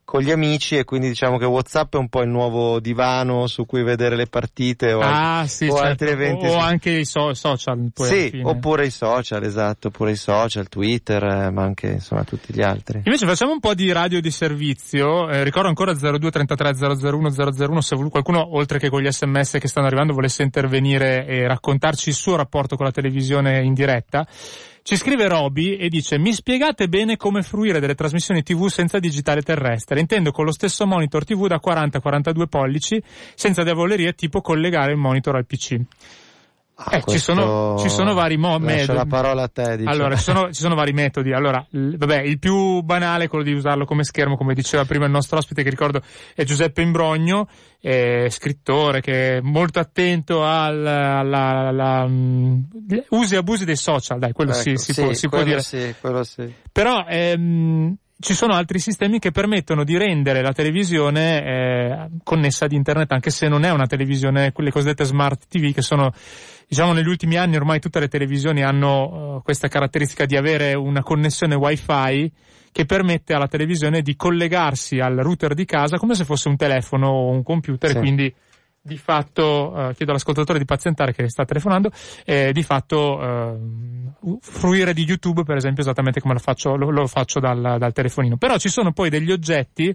[0.06, 3.66] con gli amici e quindi diciamo che Whatsapp è un po' il nuovo divano su
[3.66, 5.84] cui vedere le partite o, ah, sì, o certo.
[5.84, 6.46] altri eventi.
[6.46, 7.90] O anche i so- social.
[7.92, 12.62] sì, oppure i social, esatto, oppure i social, Twitter, eh, ma anche insomma tutti gli
[12.62, 13.02] altri.
[13.04, 16.76] Invece facciamo un po' di radio di servizio, eh, ricordo ancora 0233
[17.10, 21.48] 001 001 se qualcuno oltre che con gli sms che stanno arrivando volesse intervenire e
[21.48, 24.24] raccontarci il suo rapporto con la televisione in diretta.
[24.86, 29.42] Ci scrive Roby e dice mi spiegate bene come fruire delle trasmissioni TV senza digitale
[29.42, 29.98] terrestre.
[29.98, 33.02] Intendo con lo stesso monitor TV da 40-42 pollici
[33.34, 35.80] senza diavolerie tipo collegare il monitor al PC.
[36.78, 38.98] Ah, eh, ci, sono, ci, sono, vari mo- metodi.
[38.98, 39.78] la parola a te.
[39.78, 39.90] Diciamo.
[39.94, 41.32] Allora, ci sono, ci sono, vari metodi.
[41.32, 45.06] Allora, l- vabbè, il più banale è quello di usarlo come schermo, come diceva prima
[45.06, 46.02] il nostro ospite, che ricordo
[46.34, 47.48] è Giuseppe Imbrogno,
[47.80, 52.68] eh, scrittore che è molto attento al, alla, alla, um,
[53.08, 55.62] usi e abusi dei social, dai, quello ecco, si, si, sì, può, si può dire.
[55.62, 56.52] Sì, quello sì.
[56.70, 62.72] Però, ehm, ci sono altri sistemi che permettono di rendere la televisione eh, connessa ad
[62.72, 66.12] internet, anche se non è una televisione, quelle cosiddette smart TV che sono,
[66.66, 71.02] diciamo, negli ultimi anni ormai tutte le televisioni hanno uh, questa caratteristica di avere una
[71.02, 72.32] connessione wifi
[72.72, 77.08] che permette alla televisione di collegarsi al router di casa come se fosse un telefono
[77.08, 77.96] o un computer sì.
[77.96, 78.34] quindi
[78.86, 81.90] di fatto, eh, chiedo all'ascoltatore di pazientare che sta telefonando,
[82.24, 83.58] eh, di fatto eh,
[84.40, 88.36] fruire di YouTube per esempio esattamente come lo faccio, lo, lo faccio dal, dal telefonino.
[88.36, 89.94] Però ci sono poi degli oggetti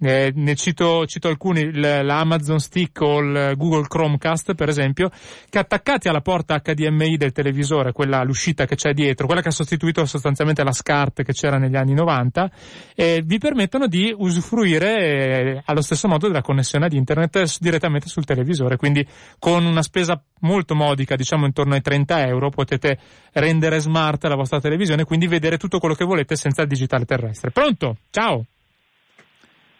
[0.00, 5.10] eh, ne cito, cito alcuni, l'Amazon Stick o il Google Chromecast per esempio,
[5.48, 9.52] che attaccati alla porta HDMI del televisore, quella l'uscita che c'è dietro, quella che ha
[9.52, 12.50] sostituito sostanzialmente la SCART che c'era negli anni 90,
[12.94, 18.24] eh, vi permettono di usufruire eh, allo stesso modo della connessione ad internet direttamente sul
[18.24, 19.06] televisore, quindi
[19.38, 22.98] con una spesa molto modica, diciamo intorno ai 30 euro, potete
[23.32, 27.50] rendere smart la vostra televisione, quindi vedere tutto quello che volete senza il digitale terrestre.
[27.50, 27.96] Pronto?
[28.10, 28.44] Ciao!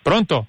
[0.09, 0.47] Pronto?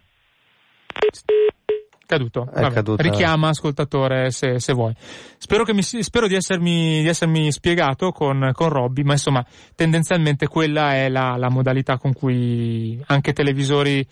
[2.05, 2.47] Caduto.
[2.95, 4.95] Richiama ascoltatore se, se vuoi.
[5.37, 9.45] Spero, mi, spero di, essermi, di, essermi, spiegato con, con Robby, ma insomma,
[9.75, 14.07] tendenzialmente quella è la, la modalità con cui anche televisori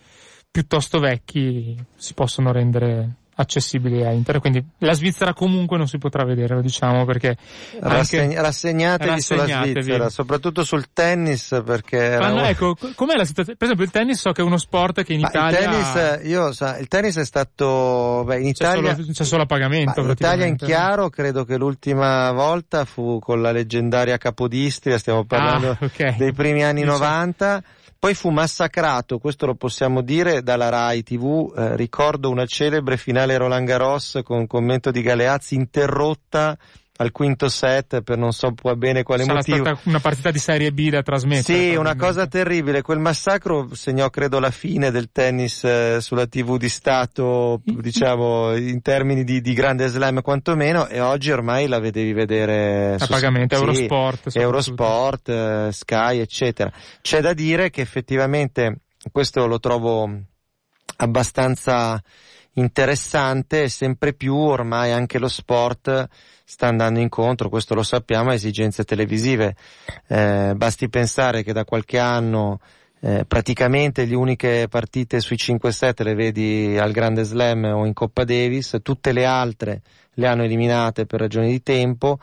[0.52, 4.41] piuttosto vecchi si possono rendere accessibili a internet.
[4.41, 7.38] Quindi la Svizzera comunque non si potrà vedere, lo diciamo perché
[7.80, 13.58] Rassegn- rassegnatevi, sulla Svizzera, soprattutto sul tennis perché Ma no, ecco, com'è la situazione?
[13.58, 16.28] Per esempio il tennis so che è uno sport che in Ma Italia il tennis,
[16.28, 20.02] io sa, il tennis è stato beh, in Italia c'è solo, c'è solo a pagamento.
[20.02, 25.78] in Italia in chiaro credo che l'ultima volta fu con la leggendaria Capodistria, stiamo parlando
[25.80, 26.15] ah, okay.
[26.17, 26.97] dei primi anni diciamo.
[27.98, 31.54] 90 poi fu massacrato, questo lo possiamo dire, dalla Rai TV.
[31.56, 36.58] Eh, ricordo una celebre finale Roland Garros con commento di Galeazzi interrotta
[36.98, 39.58] al quinto set per non so bene quale Sarà motivo.
[39.58, 41.58] stata una partita di Serie B da trasmettere.
[41.58, 42.82] Sì, una cosa terribile.
[42.82, 48.82] Quel massacro segnò credo la fine del tennis eh, sulla TV di Stato, diciamo, in
[48.82, 53.56] termini di, di, grande slam quantomeno e oggi ormai la vedevi vedere a su, pagamento,
[53.56, 54.36] sì, Eurosport.
[54.36, 56.72] Eurosport, eh, Sky, eccetera.
[57.02, 58.82] C'è da dire che effettivamente
[59.12, 60.10] questo lo trovo
[60.98, 62.02] abbastanza
[62.54, 66.08] interessante sempre più ormai anche lo sport
[66.50, 69.58] sta andando incontro, questo lo sappiamo, a esigenze televisive.
[70.08, 72.62] Eh, basti pensare che da qualche anno
[73.02, 78.24] eh, praticamente le uniche partite sui 5-7 le vedi al Grande Slam o in Coppa
[78.24, 79.82] Davis, tutte le altre
[80.14, 82.18] le hanno eliminate per ragioni di tempo.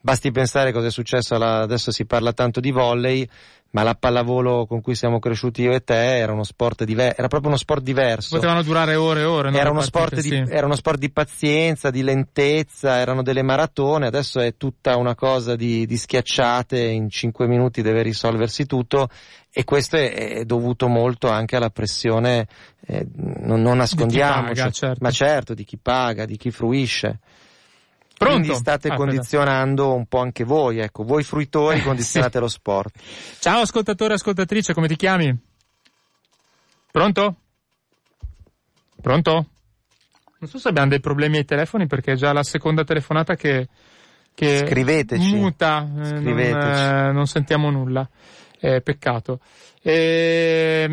[0.00, 3.28] Basti pensare cosa è successo, alla, adesso si parla tanto di volley,
[3.76, 7.28] ma la pallavolo con cui siamo cresciuti io e te era uno sport diverso, era
[7.28, 8.34] proprio uno sport diverso.
[8.36, 9.58] Potevano durare ore e ore, no?
[9.58, 10.44] era, uno partite, di, sì.
[10.48, 15.56] era uno sport di pazienza, di lentezza, erano delle maratone, adesso è tutta una cosa
[15.56, 19.10] di, di schiacciate, in cinque minuti deve risolversi tutto
[19.52, 22.46] e questo è, è dovuto molto anche alla pressione,
[22.86, 24.96] eh, non, non nascondiamoci, certo.
[25.00, 27.18] ma certo, di chi paga, di chi fruisce.
[28.16, 28.38] Pronto?
[28.38, 29.98] Quindi state ah, condizionando aspetta.
[29.98, 32.38] un po' anche voi, ecco, voi fruitori condizionate sì.
[32.40, 32.98] lo sport.
[33.38, 35.36] Ciao ascoltatore, ascoltatrice, come ti chiami?
[36.90, 37.36] Pronto?
[39.02, 39.46] Pronto?
[40.38, 43.68] Non so se abbiamo dei problemi ai telefoni perché è già la seconda telefonata che,
[44.34, 45.34] che Scriveteci.
[45.34, 46.82] muta, eh, Scriveteci.
[46.82, 48.08] Non, eh, non sentiamo nulla
[48.60, 49.40] eh, peccato.
[49.82, 50.86] Eh,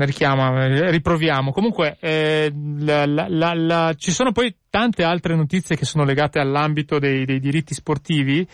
[0.00, 1.52] richiama, riproviamo.
[1.52, 6.98] Comunque, eh, la, la, la, ci sono poi tante altre notizie che sono legate all'ambito
[6.98, 8.46] dei, dei diritti sportivi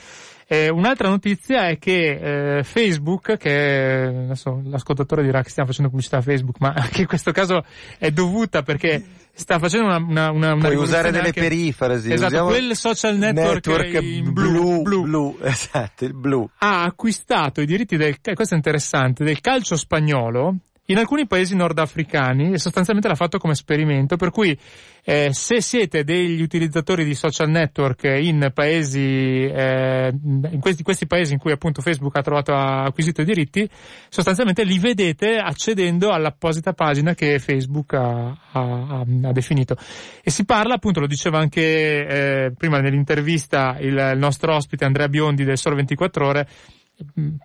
[0.47, 6.19] eh, un'altra notizia è che eh, Facebook, che adesso l'ascoltatore dirà che stiamo facendo pubblicità
[6.19, 7.65] a Facebook, ma anche in questo caso
[7.99, 9.03] è dovuta perché
[9.33, 11.41] sta facendo una, una, una, una Puoi usare delle anche...
[11.41, 12.13] perifrasi.
[12.13, 16.49] Esatto, quel social network, network in blu, blu, blu, esatto, il blu.
[16.59, 22.59] Ha acquistato i diritti del, questo è interessante, del calcio spagnolo in alcuni paesi nordafricani
[22.59, 24.59] sostanzialmente l'ha fatto come esperimento, per cui
[25.07, 31.35] eh, se siete degli utilizzatori di social network in paesi, eh, in questi, questi, paesi
[31.35, 33.69] in cui appunto Facebook ha trovato ha acquisito i diritti,
[34.09, 39.77] sostanzialmente li vedete accedendo all'apposita pagina che Facebook ha, ha, ha definito.
[40.23, 41.63] E si parla appunto, lo diceva anche
[42.07, 46.49] eh, prima nell'intervista il, il nostro ospite Andrea Biondi del Sole 24 Ore,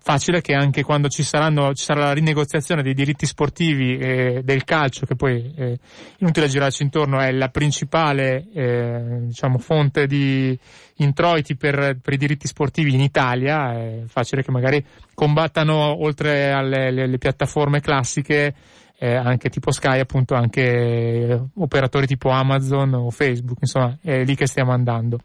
[0.00, 4.64] facile che anche quando ci, saranno, ci sarà la rinegoziazione dei diritti sportivi eh, del
[4.64, 5.78] calcio, che poi eh,
[6.18, 10.56] inutile girarci intorno, è la principale eh, diciamo, fonte di
[10.96, 14.84] introiti per, per, i diritti sportivi in Italia, è facile che magari
[15.14, 18.54] combattano oltre alle, alle piattaforme classiche
[19.02, 24.46] eh, anche tipo Sky, appunto anche operatori tipo Amazon o Facebook, insomma è lì che
[24.46, 25.20] stiamo andando.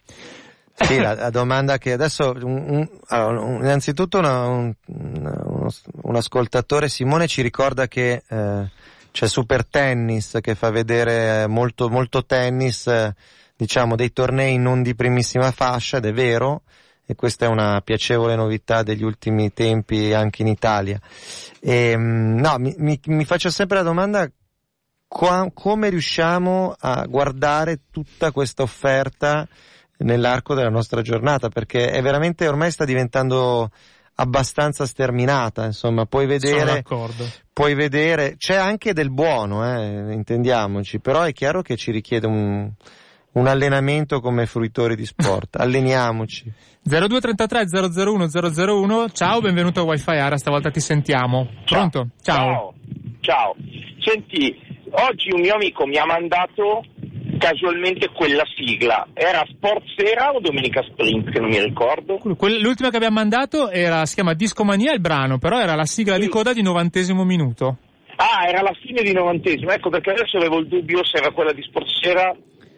[0.78, 5.70] Sì, la, la, domanda che adesso, un, un, innanzitutto una, un, uno,
[6.02, 8.70] un, ascoltatore, Simone, ci ricorda che eh,
[9.10, 13.16] c'è Super Tennis che fa vedere molto, molto tennis, eh,
[13.56, 16.64] diciamo dei tornei non di primissima fascia, ed è vero,
[17.06, 21.00] e questa è una piacevole novità degli ultimi tempi anche in Italia.
[21.62, 24.30] E, ehm, no, mi, mi, mi faccio sempre la domanda
[25.08, 29.48] qua, come riusciamo a guardare tutta questa offerta
[30.00, 33.70] nell'arco della nostra giornata, perché è veramente ormai sta diventando
[34.16, 36.84] abbastanza sterminata, insomma, puoi vedere,
[37.52, 42.72] puoi vedere, c'è anche del buono, eh, intendiamoci, però è chiaro che ci richiede un,
[43.34, 46.52] un allenamento come fruitori di sport, alleniamoci.
[46.82, 47.66] 0233
[48.04, 51.50] 001 001, ciao, benvenuto a Wi-Fi Ara, stavolta ti sentiamo.
[51.66, 52.10] Pronto?
[52.22, 52.46] Ciao.
[52.46, 52.74] Ciao.
[53.20, 53.56] ciao.
[54.00, 54.56] Senti,
[54.92, 56.84] oggi un mio amico mi ha mandato
[57.38, 59.08] casualmente quella sigla.
[59.14, 62.20] Era Sportsera o Domenica Sprint, che non mi ricordo.
[62.24, 66.22] L'ultima che abbiamo mandato era, si chiama Discomania il brano, però era la sigla sì.
[66.22, 67.78] di coda di novantesimo minuto.
[68.18, 71.52] Ah, era la fine di novantesimo, ecco perché adesso avevo il dubbio se era quella
[71.52, 72.34] di Sportsera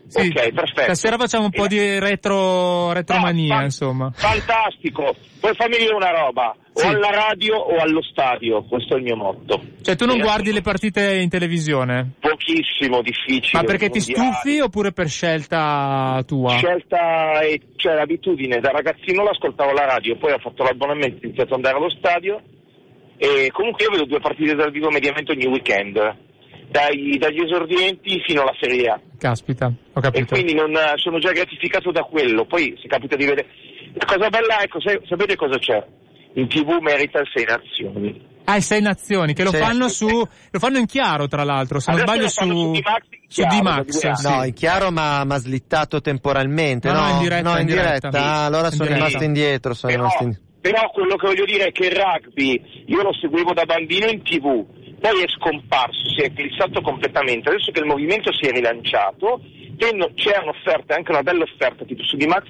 [0.08, 0.82] sì, ok, perfetto.
[0.94, 4.12] Stasera facciamo un po' di retro, retromania, no, fa- insomma.
[4.14, 5.16] Fantastico.
[5.40, 6.86] Poi fammi dire una roba, sì.
[6.86, 9.62] o alla radio o allo stadio, questo è il mio motto.
[9.82, 12.14] Cioè tu non e guardi le partite in televisione?
[12.20, 13.62] Pochissimo, difficile.
[13.62, 16.58] Ma perché ti stufi oppure per scelta tua?
[16.58, 21.54] Scelta, e, cioè l'abitudine, da ragazzino l'ascoltavo alla radio, poi ho fatto l'abbonamento, ho iniziato
[21.54, 22.42] ad andare allo stadio
[23.18, 26.26] e comunque io vedo due partite dal vivo mediamente ogni weekend
[26.70, 29.00] dai, dagli esordienti fino alla Serie A.
[29.18, 30.24] Caspita, ho capito.
[30.24, 32.46] E quindi non, sono già gratificato da quello.
[32.46, 33.48] Poi se capita di vedere.
[33.94, 35.84] La cosa bella, ecco, sapete cosa c'è?
[36.34, 38.36] In tv merita il Sei Nazioni.
[38.44, 40.08] Ah, il Sei Nazioni, che lo certo, fanno su.
[40.08, 42.74] lo fanno in chiaro, tra l'altro, se non sbaglio su.
[43.28, 44.28] Su D-Max, sì.
[44.28, 46.90] No, in chiaro ma, ma slittato temporalmente.
[46.90, 47.50] No, no, no in diretta.
[47.50, 48.10] No, in diretta.
[48.10, 48.24] diretta.
[48.24, 49.74] Ah, allora sono rimasto indietro.
[49.74, 50.48] Sono però, rimasto indietro.
[50.62, 54.22] però quello che voglio dire è che il rugby io lo seguivo da bambino in
[54.22, 54.66] tv
[55.00, 57.50] poi è scomparso, si è eclissato completamente.
[57.50, 59.42] Adesso che il movimento si è rilanciato,
[60.16, 62.46] c'erano offerte, anche una bella offerta tipo su D-Max,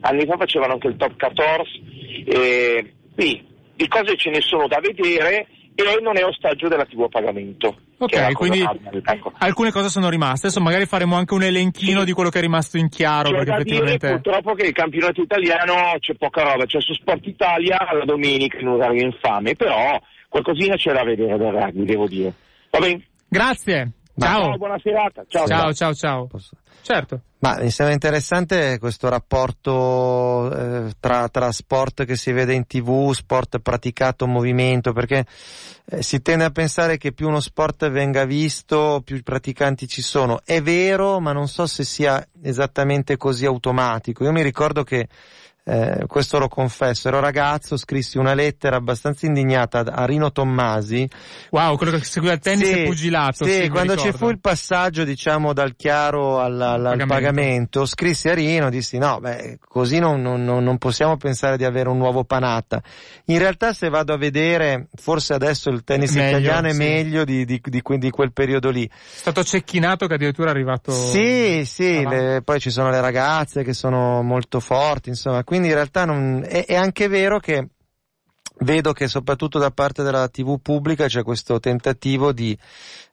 [0.00, 4.80] anni fa facevano anche il top 14, eh, quindi di cose ce ne sono da
[4.80, 7.76] vedere e non è ostaggio della TV a pagamento.
[7.98, 8.64] Ok, quindi
[9.04, 9.32] ecco.
[9.38, 12.06] alcune cose sono rimaste, adesso magari faremo anche un elenchino sì.
[12.06, 13.30] di quello che è rimasto in chiaro.
[13.30, 14.06] C'è perché effettivamente...
[14.06, 18.58] dire purtroppo che il campionato italiano c'è poca roba, c'è su Sport Italia la domenica
[18.58, 22.32] in un orario infame, però qualcosina c'è da vedere del rugby, devo dire.
[22.70, 23.06] Va bene?
[23.28, 23.92] Grazie.
[24.18, 24.42] Ciao.
[24.42, 24.56] ciao.
[24.56, 25.24] buona serata.
[25.28, 25.94] Ciao, ciao, ciao.
[25.94, 26.26] ciao.
[26.26, 26.56] Posso...
[26.82, 27.20] Certo.
[27.40, 33.12] Ma mi sembra interessante questo rapporto eh, tra, tra, sport che si vede in tv,
[33.12, 35.24] sport praticato in movimento, perché
[35.84, 40.40] eh, si tende a pensare che più uno sport venga visto, più praticanti ci sono.
[40.44, 44.24] È vero, ma non so se sia esattamente così automatico.
[44.24, 45.06] Io mi ricordo che
[45.68, 51.06] eh, questo lo confesso, ero ragazzo, scrissi una lettera abbastanza indignata a Rino Tommasi.
[51.50, 53.44] Wow, quello che seguiva il tennis sì, e pugilato.
[53.44, 57.06] Sì, sì quando ci fu il passaggio, diciamo, dal chiaro al, al, pagamento.
[57.06, 57.84] pagamento.
[57.84, 61.98] scrissi a Rino, dissi no, beh, così non, non, non, possiamo pensare di avere un
[61.98, 62.82] nuovo Panatta.
[63.26, 66.78] In realtà se vado a vedere, forse adesso il tennis meglio, italiano è sì.
[66.78, 68.86] meglio di, di, di, di, quel periodo lì.
[68.86, 70.92] È stato cecchinato che addirittura è arrivato...
[70.92, 75.68] Sì, sì, le, poi ci sono le ragazze che sono molto forti, insomma, quindi quindi
[75.68, 77.68] in realtà non, è, è anche vero che
[78.60, 82.56] vedo che soprattutto da parte della TV pubblica c'è questo tentativo di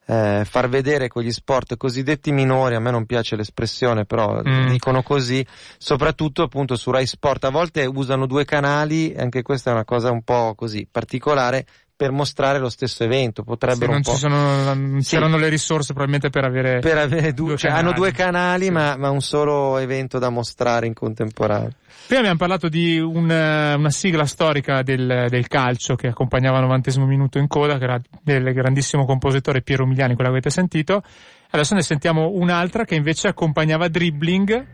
[0.06, 4.68] eh, far vedere quegli sport cosiddetti minori, a me non piace l'espressione, però mm.
[4.68, 5.44] dicono così,
[5.76, 7.44] soprattutto appunto su Rai Sport.
[7.44, 11.66] A volte usano due canali, anche questa è una cosa un po' così particolare,
[11.96, 13.42] per mostrare lo stesso evento.
[13.42, 15.14] Potrebbero sì, non ci sono, non sì.
[15.14, 18.70] c'erano le risorse probabilmente per avere, per avere due, due cioè, hanno due canali, sì.
[18.70, 21.70] ma, ma, un solo evento da mostrare in contemporanea.
[22.06, 27.06] Prima abbiamo parlato di un, una sigla storica del, del, calcio che accompagnava il novantesimo
[27.06, 31.02] minuto in coda, che era del grandissimo compositore Piero Miliani, quella che avete sentito.
[31.50, 34.66] Adesso ne sentiamo un'altra che invece accompagnava Dribbling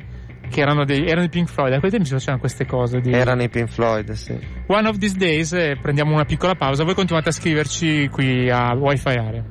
[0.48, 3.00] che erano, dei, erano i Pink Floyd, a quei tempi si facevano queste cose.
[3.00, 3.12] Di...
[3.12, 4.38] Erano i Pink Floyd, sì.
[4.66, 8.74] One of these days, eh, prendiamo una piccola pausa, voi continuate a scriverci qui a
[8.74, 9.44] Wi-Fi Area.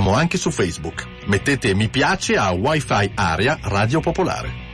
[0.00, 1.06] Siamo anche su Facebook.
[1.26, 4.69] Mettete mi piace a Wi-Fi Area Radio Popolare.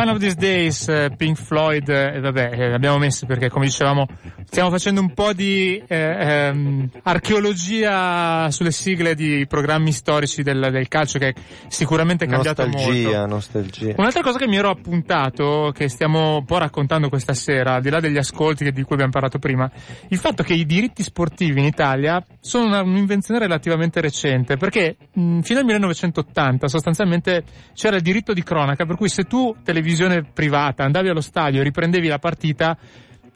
[0.00, 4.06] One of These Days, eh, Pink Floyd, eh, vabbè, eh, abbiamo messo perché come dicevamo
[4.50, 10.88] stiamo facendo un po' di eh, ehm, archeologia sulle sigle di programmi storici del, del
[10.88, 11.34] calcio che
[11.68, 13.26] sicuramente è cambiato nostalgia, molto.
[13.26, 17.82] Nostalgia, Un'altra cosa che mi ero appuntato, che stiamo un po' raccontando questa sera, al
[17.82, 19.70] di là degli ascolti di cui abbiamo parlato prima,
[20.08, 25.40] il fatto che i diritti sportivi in Italia sono una, un'invenzione relativamente recente, perché mh,
[25.40, 30.82] fino al 1980 sostanzialmente c'era il diritto di cronaca, per cui se tu televisione privata
[30.82, 32.76] andavi allo stadio e riprendevi la partita,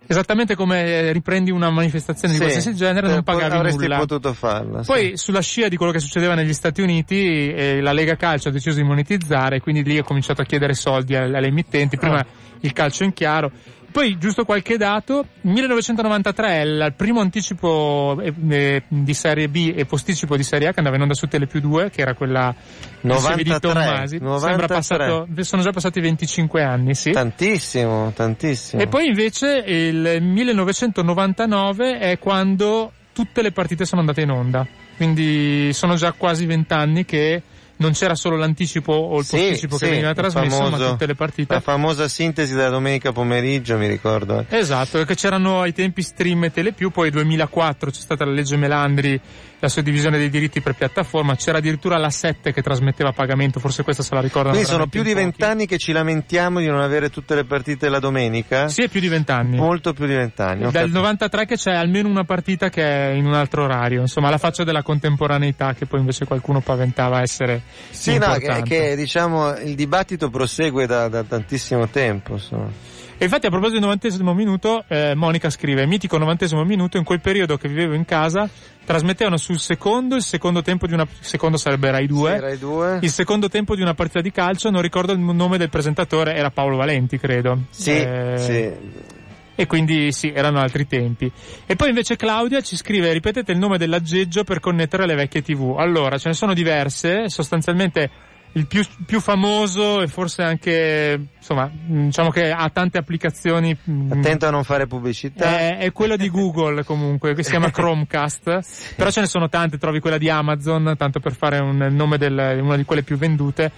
[0.07, 3.99] esattamente come riprendi una manifestazione di Sì, qualsiasi genere, non eh, pagavi avresti nulla.
[3.99, 4.83] potuto farla.
[4.83, 4.91] sì.
[4.91, 8.53] Poi sulla scia di quello che succedeva negli Stati Uniti, eh, la Lega Calcio ha
[8.53, 12.27] deciso di monetizzare, quindi lì ha cominciato a chiedere soldi alle, alle emittenti, prima Ah.
[12.61, 13.51] il calcio in chiaro.
[13.95, 19.85] Poi, giusto qualche dato, 1993 è il primo anticipo eh, eh, di Serie B e
[19.85, 22.53] posticipo di Serie A che andava in onda su Tele più 2, che era quella
[22.53, 24.19] che serie di 93, Tommasi.
[24.19, 24.67] Sembra 93.
[24.67, 27.13] passato, sono già passati 25 anni, sì.
[27.13, 28.83] Tantissimo, tantissimo.
[28.83, 34.67] E poi invece il 1999 è quando tutte le partite sono andate in onda.
[34.97, 37.43] Quindi sono già quasi vent'anni che
[37.85, 40.91] non c'era solo l'anticipo o il Sì, posticipo che sì, veniva il trasmesso, ma famoso-
[40.91, 41.55] tutte le partite.
[41.55, 44.45] La famosa sintesi della domenica pomeriggio, mi ricordo.
[44.49, 48.57] Esatto, che c'erano ai tempi stream e telepiù, poi nel 2004 c'è stata la legge
[48.57, 49.21] Melandri,
[49.65, 53.83] la suddivisione dei diritti per piattaforma, c'era addirittura la 7 che trasmetteva a pagamento, forse
[53.83, 54.55] questa se la ricordano.
[54.55, 57.99] Quindi sono più di vent'anni che ci lamentiamo di non avere tutte le partite la
[57.99, 58.69] domenica?
[58.69, 59.57] Sì, è più di vent'anni.
[59.57, 60.63] Molto più di vent'anni.
[60.63, 60.99] Dal capito.
[60.99, 64.65] 93 che c'è almeno una partita che è in un altro orario, insomma la faccia
[64.65, 68.69] della contemporaneità che poi invece qualcuno paventava essere Sì, no, che, importante.
[68.69, 72.35] che, diciamo il dibattito prosegue da, da tantissimo tempo.
[72.35, 72.93] insomma.
[73.17, 77.21] E infatti a proposito del novantesimo minuto, eh, Monica scrive, mitico novantesimo minuto, in quel
[77.21, 78.49] periodo che vivevo in casa,
[78.85, 82.99] trasmettevano sul secondo, il secondo tempo di una, secondo sarebbe Rai 2, Sì, Rai 2.
[83.03, 86.51] il secondo tempo di una partita di calcio, non ricordo il nome del presentatore, era
[86.51, 87.63] Paolo Valenti credo.
[87.71, 89.13] Sì, Eh, sì.
[89.57, 91.31] E quindi sì, erano altri tempi.
[91.65, 95.77] E poi invece Claudia ci scrive, ripetete il nome dell'aggeggio per connettere le vecchie tv.
[95.79, 98.11] Allora, ce ne sono diverse, sostanzialmente
[98.57, 103.77] il più, più famoso e forse anche, insomma, diciamo che ha tante applicazioni.
[103.83, 105.59] mh, Attento a non fare pubblicità.
[105.59, 109.79] è, è quello di Google comunque, che si chiama Chromecast, però ce ne sono tante,
[109.79, 113.17] trovi quella di Amazon, tanto per fare un, il nome di una di quelle più
[113.17, 113.73] vendute,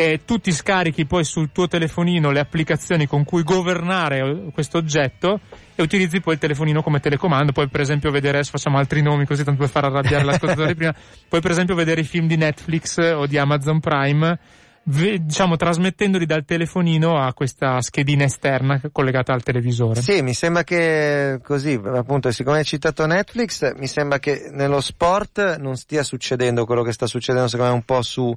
[0.00, 5.40] e tu ti scarichi poi sul tuo telefonino le applicazioni con cui governare questo oggetto
[5.74, 9.26] e utilizzi poi il telefonino come telecomando, puoi per esempio vedere, adesso facciamo altri nomi
[9.26, 10.94] così tanto per far arrabbiare l'ascoltatore prima,
[11.28, 14.38] puoi per esempio vedere i film di Netflix o di Amazon Prime,
[14.82, 20.00] diciamo trasmettendoli dal telefonino a questa schedina esterna collegata al televisore.
[20.00, 25.58] Sì, mi sembra che così, appunto, siccome hai citato Netflix, mi sembra che nello sport
[25.58, 28.34] non stia succedendo quello che sta succedendo secondo me un po' su,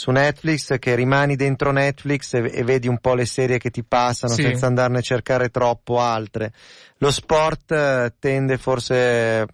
[0.00, 3.84] su Netflix, che rimani dentro Netflix e, e vedi un po' le serie che ti
[3.84, 4.40] passano Sì.
[4.44, 6.52] senza andarne a cercare troppo altre.
[6.98, 9.46] Lo sport eh, tende forse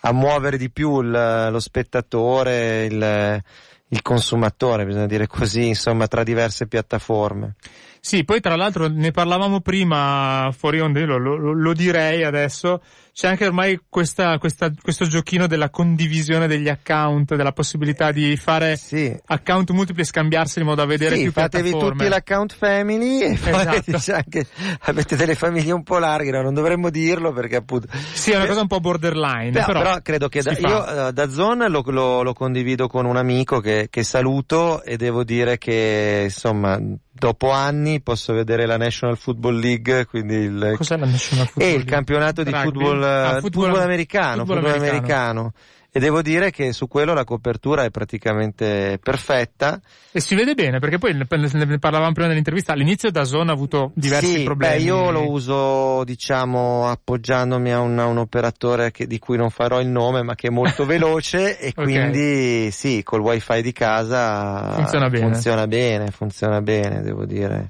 [0.00, 3.42] a muovere di più il- lo spettatore, il,
[3.88, 7.56] il consumatore, bisogna dire così, insomma, tra diverse piattaforme.
[8.00, 12.82] Sì, poi tra l'altro ne parlavamo prima fuori onda, io lo, lo- lo direi adesso,
[13.14, 18.76] c'è anche ormai questa, questa- questo giochino della condivisione degli account, della possibilità di fare
[18.76, 19.14] Sì.
[19.26, 21.96] account multipli e scambiarsi in modo da vedere sì, più fatevi piattaforme.
[21.98, 23.82] tutti l'account family e poi Esatto.
[23.90, 24.46] diciamo che
[24.80, 26.40] avete delle famiglie un po' larghe, no?
[26.42, 27.88] non dovremmo dirlo perché appunto...
[28.12, 31.12] Sì, è una cosa un po' borderline, Però, però, però credo che da, io eh,
[31.12, 35.58] da Zone lo, lo- lo condivido con un amico che, che saluto e devo dire
[35.58, 36.80] che insomma
[37.14, 41.74] dopo anni posso vedere la National Football League, quindi il, Cos'è la National Football e
[41.74, 42.64] il campionato di Rugby?
[42.64, 45.40] football, Ah, eh, football- football americano, football football americano.
[45.40, 45.52] americano.
[45.94, 49.78] E devo dire che su quello la copertura è praticamente perfetta.
[50.10, 53.90] E si vede bene, perché poi ne parlavamo prima nell'intervista, all'inizio da Zone ha avuto
[53.94, 54.76] diversi sì, problemi.
[54.76, 59.50] Beh, io lo uso, diciamo, appoggiandomi a un, a un operatore che- di cui non
[59.50, 61.82] farò il nome, ma che è molto veloce e Ok.
[61.82, 65.24] quindi sì, col wifi di casa Funziona bene.
[65.26, 67.66] funziona bene, funziona bene, devo dire.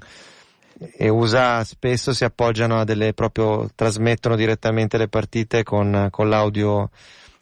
[0.79, 6.89] E usa, spesso si appoggiano a delle proprio, trasmettono direttamente le partite con, con l'audio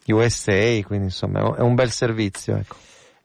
[0.08, 2.76] USA, quindi insomma è un- bel servizio, ecco.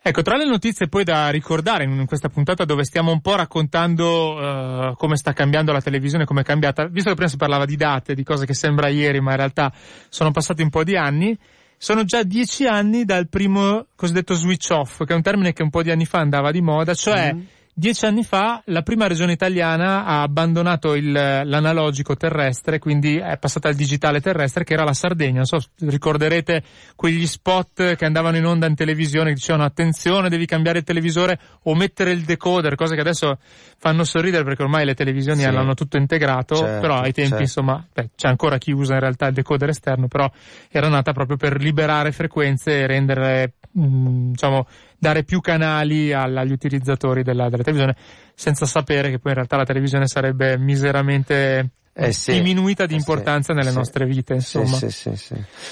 [0.01, 4.35] Ecco, tra le notizie poi da ricordare in questa puntata dove stiamo un po' raccontando
[4.35, 7.75] uh, come sta cambiando la televisione, come è cambiata, visto che prima si parlava di
[7.75, 9.73] date, di cose che sembra ieri, ma in realtà
[10.09, 11.37] sono passati un po' di anni,
[11.77, 15.71] sono già dieci anni dal primo cosiddetto switch off, che è un termine che un
[15.71, 17.41] po' di anni fa andava di moda, cioè mm
[17.79, 23.69] Dieci anni fa la prima regione italiana ha abbandonato il, l'analogico terrestre, quindi è passata
[23.69, 25.35] al digitale terrestre, che era la Sardegna.
[25.35, 26.63] Non so, ricorderete
[26.95, 31.39] quegli spot che andavano in onda in televisione che dicevano attenzione, devi cambiare il televisore
[31.65, 33.37] o mettere il decoder, cose che adesso
[33.77, 35.45] fanno sorridere perché ormai le televisioni sì.
[35.45, 37.43] hanno tutto integrato, certo, però ai tempi certo.
[37.43, 40.27] insomma beh, c'è ancora chi usa in realtà il decoder esterno, però
[40.71, 44.67] era nata proprio per liberare frequenze e rendere mh, diciamo
[44.99, 47.97] dare più canali agli utilizzatori della, della, televisione,
[48.35, 52.99] senza sapere che poi in realtà la televisione sarebbe miseramente eh sì, diminuita di eh
[52.99, 54.79] importanza sì, nelle sì, nostre vite, insomma.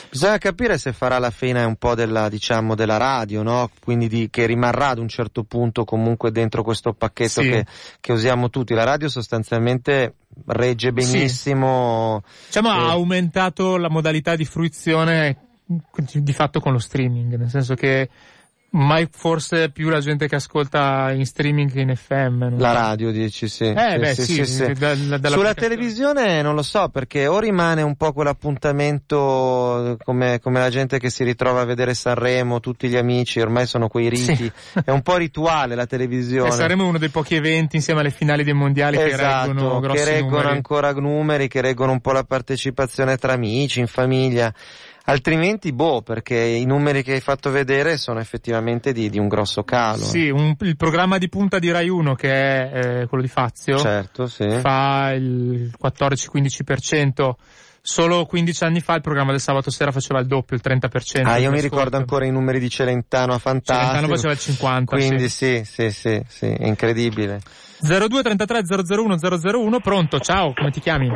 [0.09, 3.71] Bisogna capire se farà la fine un po' della, diciamo, della radio, no?
[3.79, 7.67] Quindi di, che rimarrà ad un certo punto comunque dentro questo pacchetto che,
[8.01, 8.73] che, usiamo tutti.
[8.73, 10.15] La radio sostanzialmente
[10.47, 12.23] regge benissimo.
[12.47, 18.09] Diciamo ha aumentato la modalità di fruizione di fatto con lo streaming, nel senso che
[18.75, 22.59] mai forse più la gente che ascolta in streaming che in FM.
[22.59, 23.65] La radio dici sì.
[23.65, 27.39] Eh sì, beh sì, sì, sì da, da, Sulla televisione non lo so perché o
[27.39, 32.89] rimane un po' quell'appuntamento come, come, la gente che si ritrova a vedere Sanremo, tutti
[32.89, 34.51] gli amici, ormai sono quei riti,
[34.85, 36.49] è un po' rituale la televisione.
[36.49, 39.53] E eh, Sanremo è uno dei pochi eventi insieme alle finali dei mondiali esatto, che
[39.53, 40.55] reggono grossi che reggono numeri.
[40.55, 44.53] ancora numeri, che reggono un po' la partecipazione tra amici, in famiglia.
[45.07, 49.63] Altrimenti, boh, perché i numeri che hai fatto vedere sono effettivamente di, di un grosso
[49.63, 50.03] calo.
[50.03, 53.77] Sì, un, il programma di punta di Rai 1, che è eh, quello di Fazio,
[53.77, 54.49] certo, sì.
[54.61, 57.33] fa il 14-15%.
[57.87, 61.23] Solo 15 anni fa il programma del sabato sera faceva il doppio, il 30%.
[61.27, 63.91] Ah, io mi ricordo ancora i numeri di Celentano a Fantastico.
[63.91, 64.85] Celentano faceva il 50%.
[64.85, 67.43] Quindi sì, sì, sì, sì, è incredibile.
[67.81, 71.11] 02 33 001 001, pronto, ciao, come ti chiami?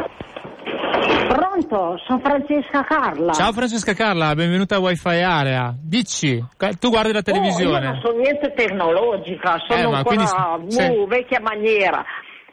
[1.28, 3.32] Pronto, sono Francesca Carla.
[3.32, 5.74] Ciao Francesca Carla, benvenuta a Wi-Fi Area.
[5.78, 6.42] Dici,
[6.78, 7.86] tu guardi la televisione?
[7.86, 11.04] Oh, non sono niente tecnologica, sono eh, ancora quindi, uh, sì.
[11.06, 12.04] vecchia maniera.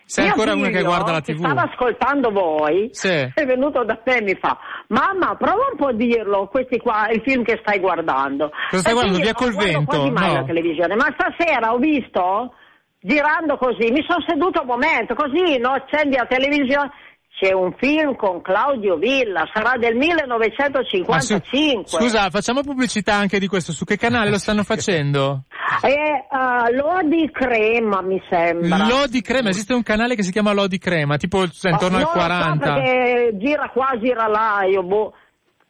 [0.07, 1.37] Sei ancora una che guarda la TV?
[1.37, 3.09] Stava ascoltando voi, sì.
[3.09, 4.55] è venuto da te e mi fa,
[4.89, 8.51] mamma prova un po' a dirlo, questi qua, il film che stai guardando.
[8.69, 9.19] Cosa stai guardando?
[9.19, 9.97] Via col vento?
[9.97, 10.33] Non mai no.
[10.41, 12.53] la televisione, ma stasera ho visto,
[12.99, 16.91] girando così, mi sono seduto un momento, così no, accendi la televisione
[17.37, 21.83] c'è un film con Claudio Villa, sarà del 1955.
[21.85, 25.43] Su, scusa, facciamo pubblicità anche di questo, su che canale lo stanno facendo?
[25.81, 25.91] È
[26.31, 28.87] uh, Lodi Crema, mi sembra.
[28.87, 32.65] Lodi Crema, esiste un canale che si chiama Lodi Crema, tipo intorno oh, al 40.
[32.65, 35.13] So perché gira qua, gira là, io boh.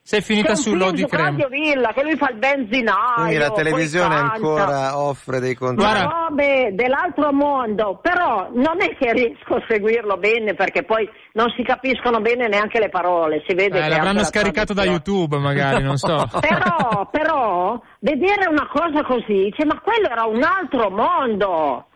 [0.08, 1.30] Sei finita sul Lodi Crema.
[1.30, 3.16] Radio Villa, che lui fa il benzinaio.
[3.16, 5.98] Quindi la televisione ancora offre dei contenuti.
[5.98, 11.52] Ma robe dell'altro mondo, però non è che riesco a seguirlo bene perché poi non
[11.58, 15.82] si capiscono bene neanche le parole, si vede eh, che l'avranno scaricato da YouTube magari,
[15.82, 16.24] non so.
[16.40, 21.88] però, però, vedere una cosa così, cioè, ma quello era un altro mondo.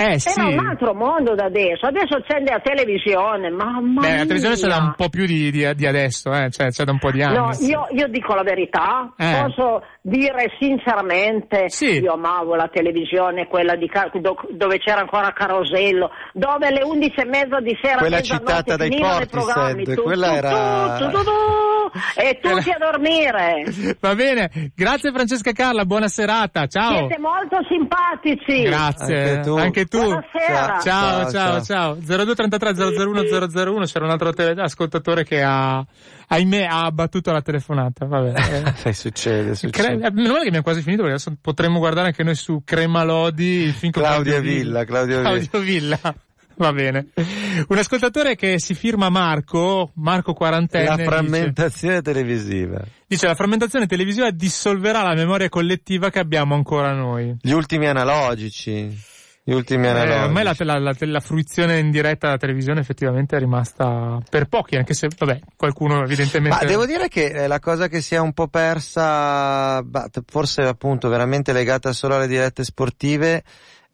[0.00, 0.38] Eh, sì.
[0.38, 4.68] Era un altro mondo da adesso, adesso accende la televisione, mamma Beh, la televisione c'è
[4.68, 6.50] da un po' più di, di, di adesso, eh?
[6.52, 7.36] cioè c'è da un po' di anni.
[7.36, 9.42] No, io, io dico la verità, eh.
[9.42, 11.98] posso dire sinceramente, sì.
[11.98, 13.90] io amavo la televisione, quella di,
[14.50, 20.00] dove c'era ancora Carosello, dove alle 11 e mezza di sera quella citata dai Portishead,
[20.00, 20.96] quella era...
[20.96, 21.30] Tu, tu, tu,
[22.14, 23.64] e tutti a dormire.
[23.98, 26.98] Va bene, grazie Francesca Carla, buona serata, ciao.
[26.98, 28.62] Siete molto simpatici.
[28.62, 29.56] Grazie, anche tu.
[29.56, 29.98] Anche tu.
[29.98, 30.78] Buonasera.
[30.80, 31.64] Ciao, ciao, ciao.
[31.64, 31.94] ciao.
[31.94, 33.22] 0233 001
[33.72, 35.84] 001, c'era un altro tele- ascoltatore che ha,
[36.28, 38.06] ahimè, ha abbattuto la telefonata.
[38.06, 38.76] Vabbè.
[38.88, 39.98] Eh, succede, succede.
[39.98, 43.02] Cre- meno male che abbiamo quasi finito perché adesso potremmo guardare anche noi su Crema
[43.02, 44.84] Lodi il film Claudia Villa.
[44.84, 45.30] Claudia Villa.
[45.30, 46.14] Claudio Villa.
[46.58, 47.06] Va bene.
[47.68, 50.86] Un ascoltatore che si firma Marco, Marco quarantenne.
[50.88, 52.82] La frammentazione dice, televisiva.
[53.06, 57.36] Dice la frammentazione televisiva dissolverà la memoria collettiva che abbiamo ancora noi.
[57.40, 58.90] Gli ultimi analogici.
[59.48, 60.24] Gli ultimi eh, analogici.
[60.24, 64.76] ormai la, la, la, la, fruizione in diretta della televisione effettivamente è rimasta per pochi,
[64.76, 66.54] anche se, vabbè, qualcuno evidentemente...
[66.54, 69.82] Ma devo dire che eh, la cosa che si è un po' persa,
[70.26, 73.42] forse appunto veramente legata solo alle dirette sportive,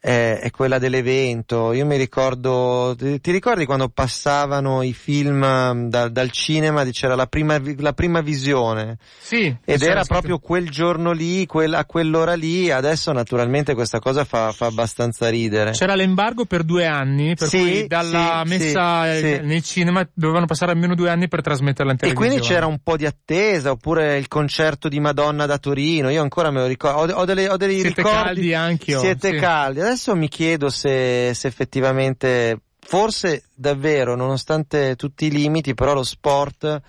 [0.05, 1.72] è, è, quella dell'evento.
[1.72, 7.14] Io mi ricordo, ti, ti ricordi quando passavano i film mm, da, dal cinema, c'era
[7.14, 8.98] la prima, la prima visione?
[9.18, 9.46] Sì.
[9.64, 10.12] Ed era scritto.
[10.12, 15.30] proprio quel giorno lì, quel, a quell'ora lì, adesso naturalmente questa cosa fa, fa abbastanza
[15.30, 15.70] ridere.
[15.70, 20.44] C'era l'embargo per due anni, per sì, cui dalla sì, messa sì, nei cinema dovevano
[20.44, 22.28] passare almeno due anni per trasmetterla in televisione.
[22.28, 26.20] E quindi c'era un po' di attesa, oppure il concerto di Madonna da Torino, io
[26.20, 28.18] ancora me lo ricordo, ho, ho, delle, ho dei siete ricordi.
[28.18, 29.80] caldi anche Siete caldi.
[29.80, 36.80] Adesso mi chiedo se, se effettivamente, forse davvero, nonostante tutti i limiti, però lo sport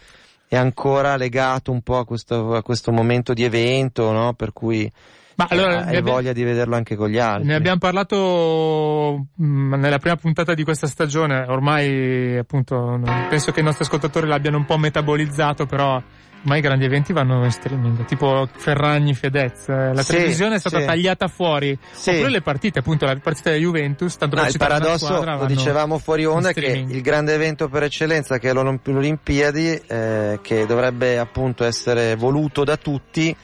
[0.47, 4.33] è ancora legato un po' a questo, a questo momento di evento, no?
[4.33, 4.91] Per cui
[5.35, 7.47] ma allora, hai abbiamo, voglia di vederlo anche con gli altri.
[7.47, 12.99] Ne abbiamo parlato mh, mm, nella prima puntata di questa stagione, ormai appunto
[13.29, 16.01] penso che i nostri ascoltatori l'abbiano un po' metabolizzato, però
[16.45, 19.67] ma i grandi eventi vanno in streaming, tipo Ferragni, Fedez.
[19.67, 20.85] Eh, la sì, televisione è stata sì.
[20.85, 21.77] tagliata fuori.
[21.91, 22.11] Sì.
[22.11, 25.45] Oppure le partite, appunto, la partita della Juventus, tanto no, per il paradosso, squadra, lo
[25.45, 31.17] dicevamo fuori onda, che il grande evento per eccellenza che è l'Olimpiadi, eh, che dovrebbe
[31.17, 33.35] appunto essere voluto da tutti,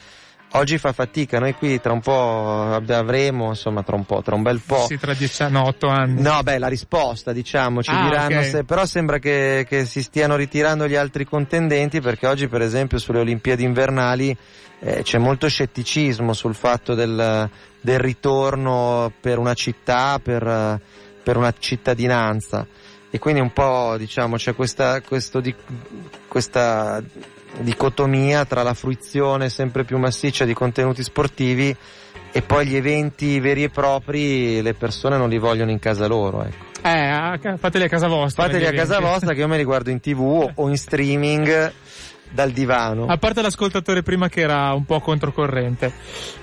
[0.52, 4.42] oggi fa fatica, noi qui tra un po' avremo, insomma tra un po', tra un
[4.42, 4.86] bel po'.
[4.86, 6.20] Sì, tra dieci anni, no, otto anni.
[6.20, 8.50] No, beh, la risposta, diciamo, ci ah, diranno okay.
[8.50, 12.98] se, però sembra che, che, si stiano ritirando gli altri contendenti perché oggi per esempio
[12.98, 14.36] sulle Olimpiadi invernali
[14.80, 17.48] eh, c'è molto scetticismo sul fatto del,
[17.80, 20.80] del ritorno per una città, per,
[21.22, 22.66] per una cittadinanza
[23.14, 25.54] e quindi un po' diciamo c'è questa, questo di,
[26.26, 27.02] questa
[27.60, 31.76] dicotomia tra la fruizione sempre più massiccia di contenuti sportivi
[32.32, 36.44] e poi gli eventi veri e propri le persone non li vogliono in casa loro.
[36.44, 36.70] Ecco.
[36.82, 38.44] Eh, fateli a casa vostra.
[38.44, 41.72] Fateli a casa vostra che io me li guardo in tv o in streaming
[42.32, 43.06] dal divano.
[43.06, 45.92] A parte l'ascoltatore prima che era un po' controcorrente.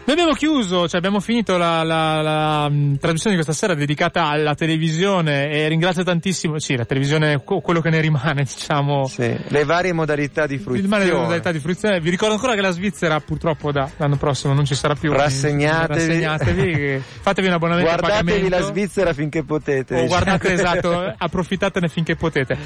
[0.05, 4.25] Noi abbiamo chiuso, cioè abbiamo finito la, la, la mm, trasmissione di questa sera dedicata
[4.25, 9.05] alla televisione e ringrazio tantissimo, sì, la televisione, quello che ne rimane, diciamo.
[9.05, 11.05] Sì, le varie modalità di fruizione.
[11.05, 11.99] Le modalità di fruizione.
[11.99, 15.11] Vi ricordo ancora che la Svizzera purtroppo da l'anno prossimo non ci sarà più.
[15.11, 16.07] Rassegnatevi.
[16.07, 20.01] Rassegnatevi fatevi un abbonamento Guardatevi la Svizzera finché potete.
[20.01, 22.57] O guardate, esatto, approfittatene finché potete.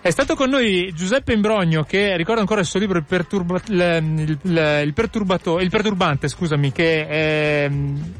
[0.00, 4.38] È stato con noi Giuseppe Imbrogno che ricordo ancora il suo libro Il, perturba, il,
[4.42, 8.12] il, il, perturbato, il perturbante, scusami, che è, ehm,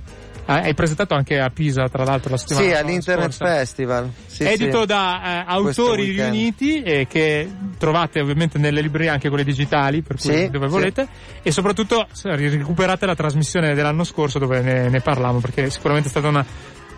[0.46, 3.54] hai presentato anche a Pisa, tra l'altro, la settimana Sì, all'Internet scorsa.
[3.56, 4.10] Festival.
[4.26, 4.86] Sì, Edito sì.
[4.86, 7.48] da eh, autori riuniti e che
[7.78, 11.06] trovate ovviamente nelle librerie anche quelle digitali, per cui sì, dove volete.
[11.42, 16.26] E soprattutto recuperate la trasmissione dell'anno scorso dove ne, ne parlavamo, perché sicuramente è stata
[16.26, 16.44] una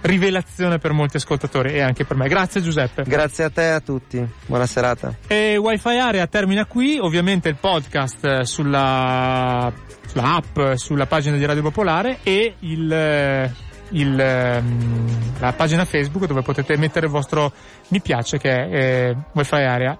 [0.02, 2.28] rivelazione per molti ascoltatori e anche per me.
[2.28, 3.02] Grazie Giuseppe.
[3.04, 4.24] Grazie a te e a tutti.
[4.46, 5.14] Buona serata.
[5.26, 9.72] E Wi-Fi Area termina qui, ovviamente il podcast eh, sulla,
[10.06, 13.52] sulla app, sulla pagina di Radio Popolare e il, eh,
[13.90, 17.52] il, ehm, la pagina Facebook dove potete mettere il vostro
[17.88, 19.96] mi piace che è eh, Wi-Fi Area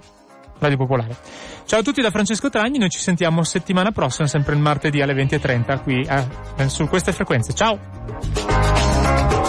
[0.58, 1.16] Radio Popolare.
[1.64, 5.14] Ciao a tutti da Francesco Tragni, noi ci sentiamo settimana prossima, sempre il martedì alle
[5.14, 7.52] 20.30 qui eh, su queste frequenze.
[7.54, 9.41] Ciao!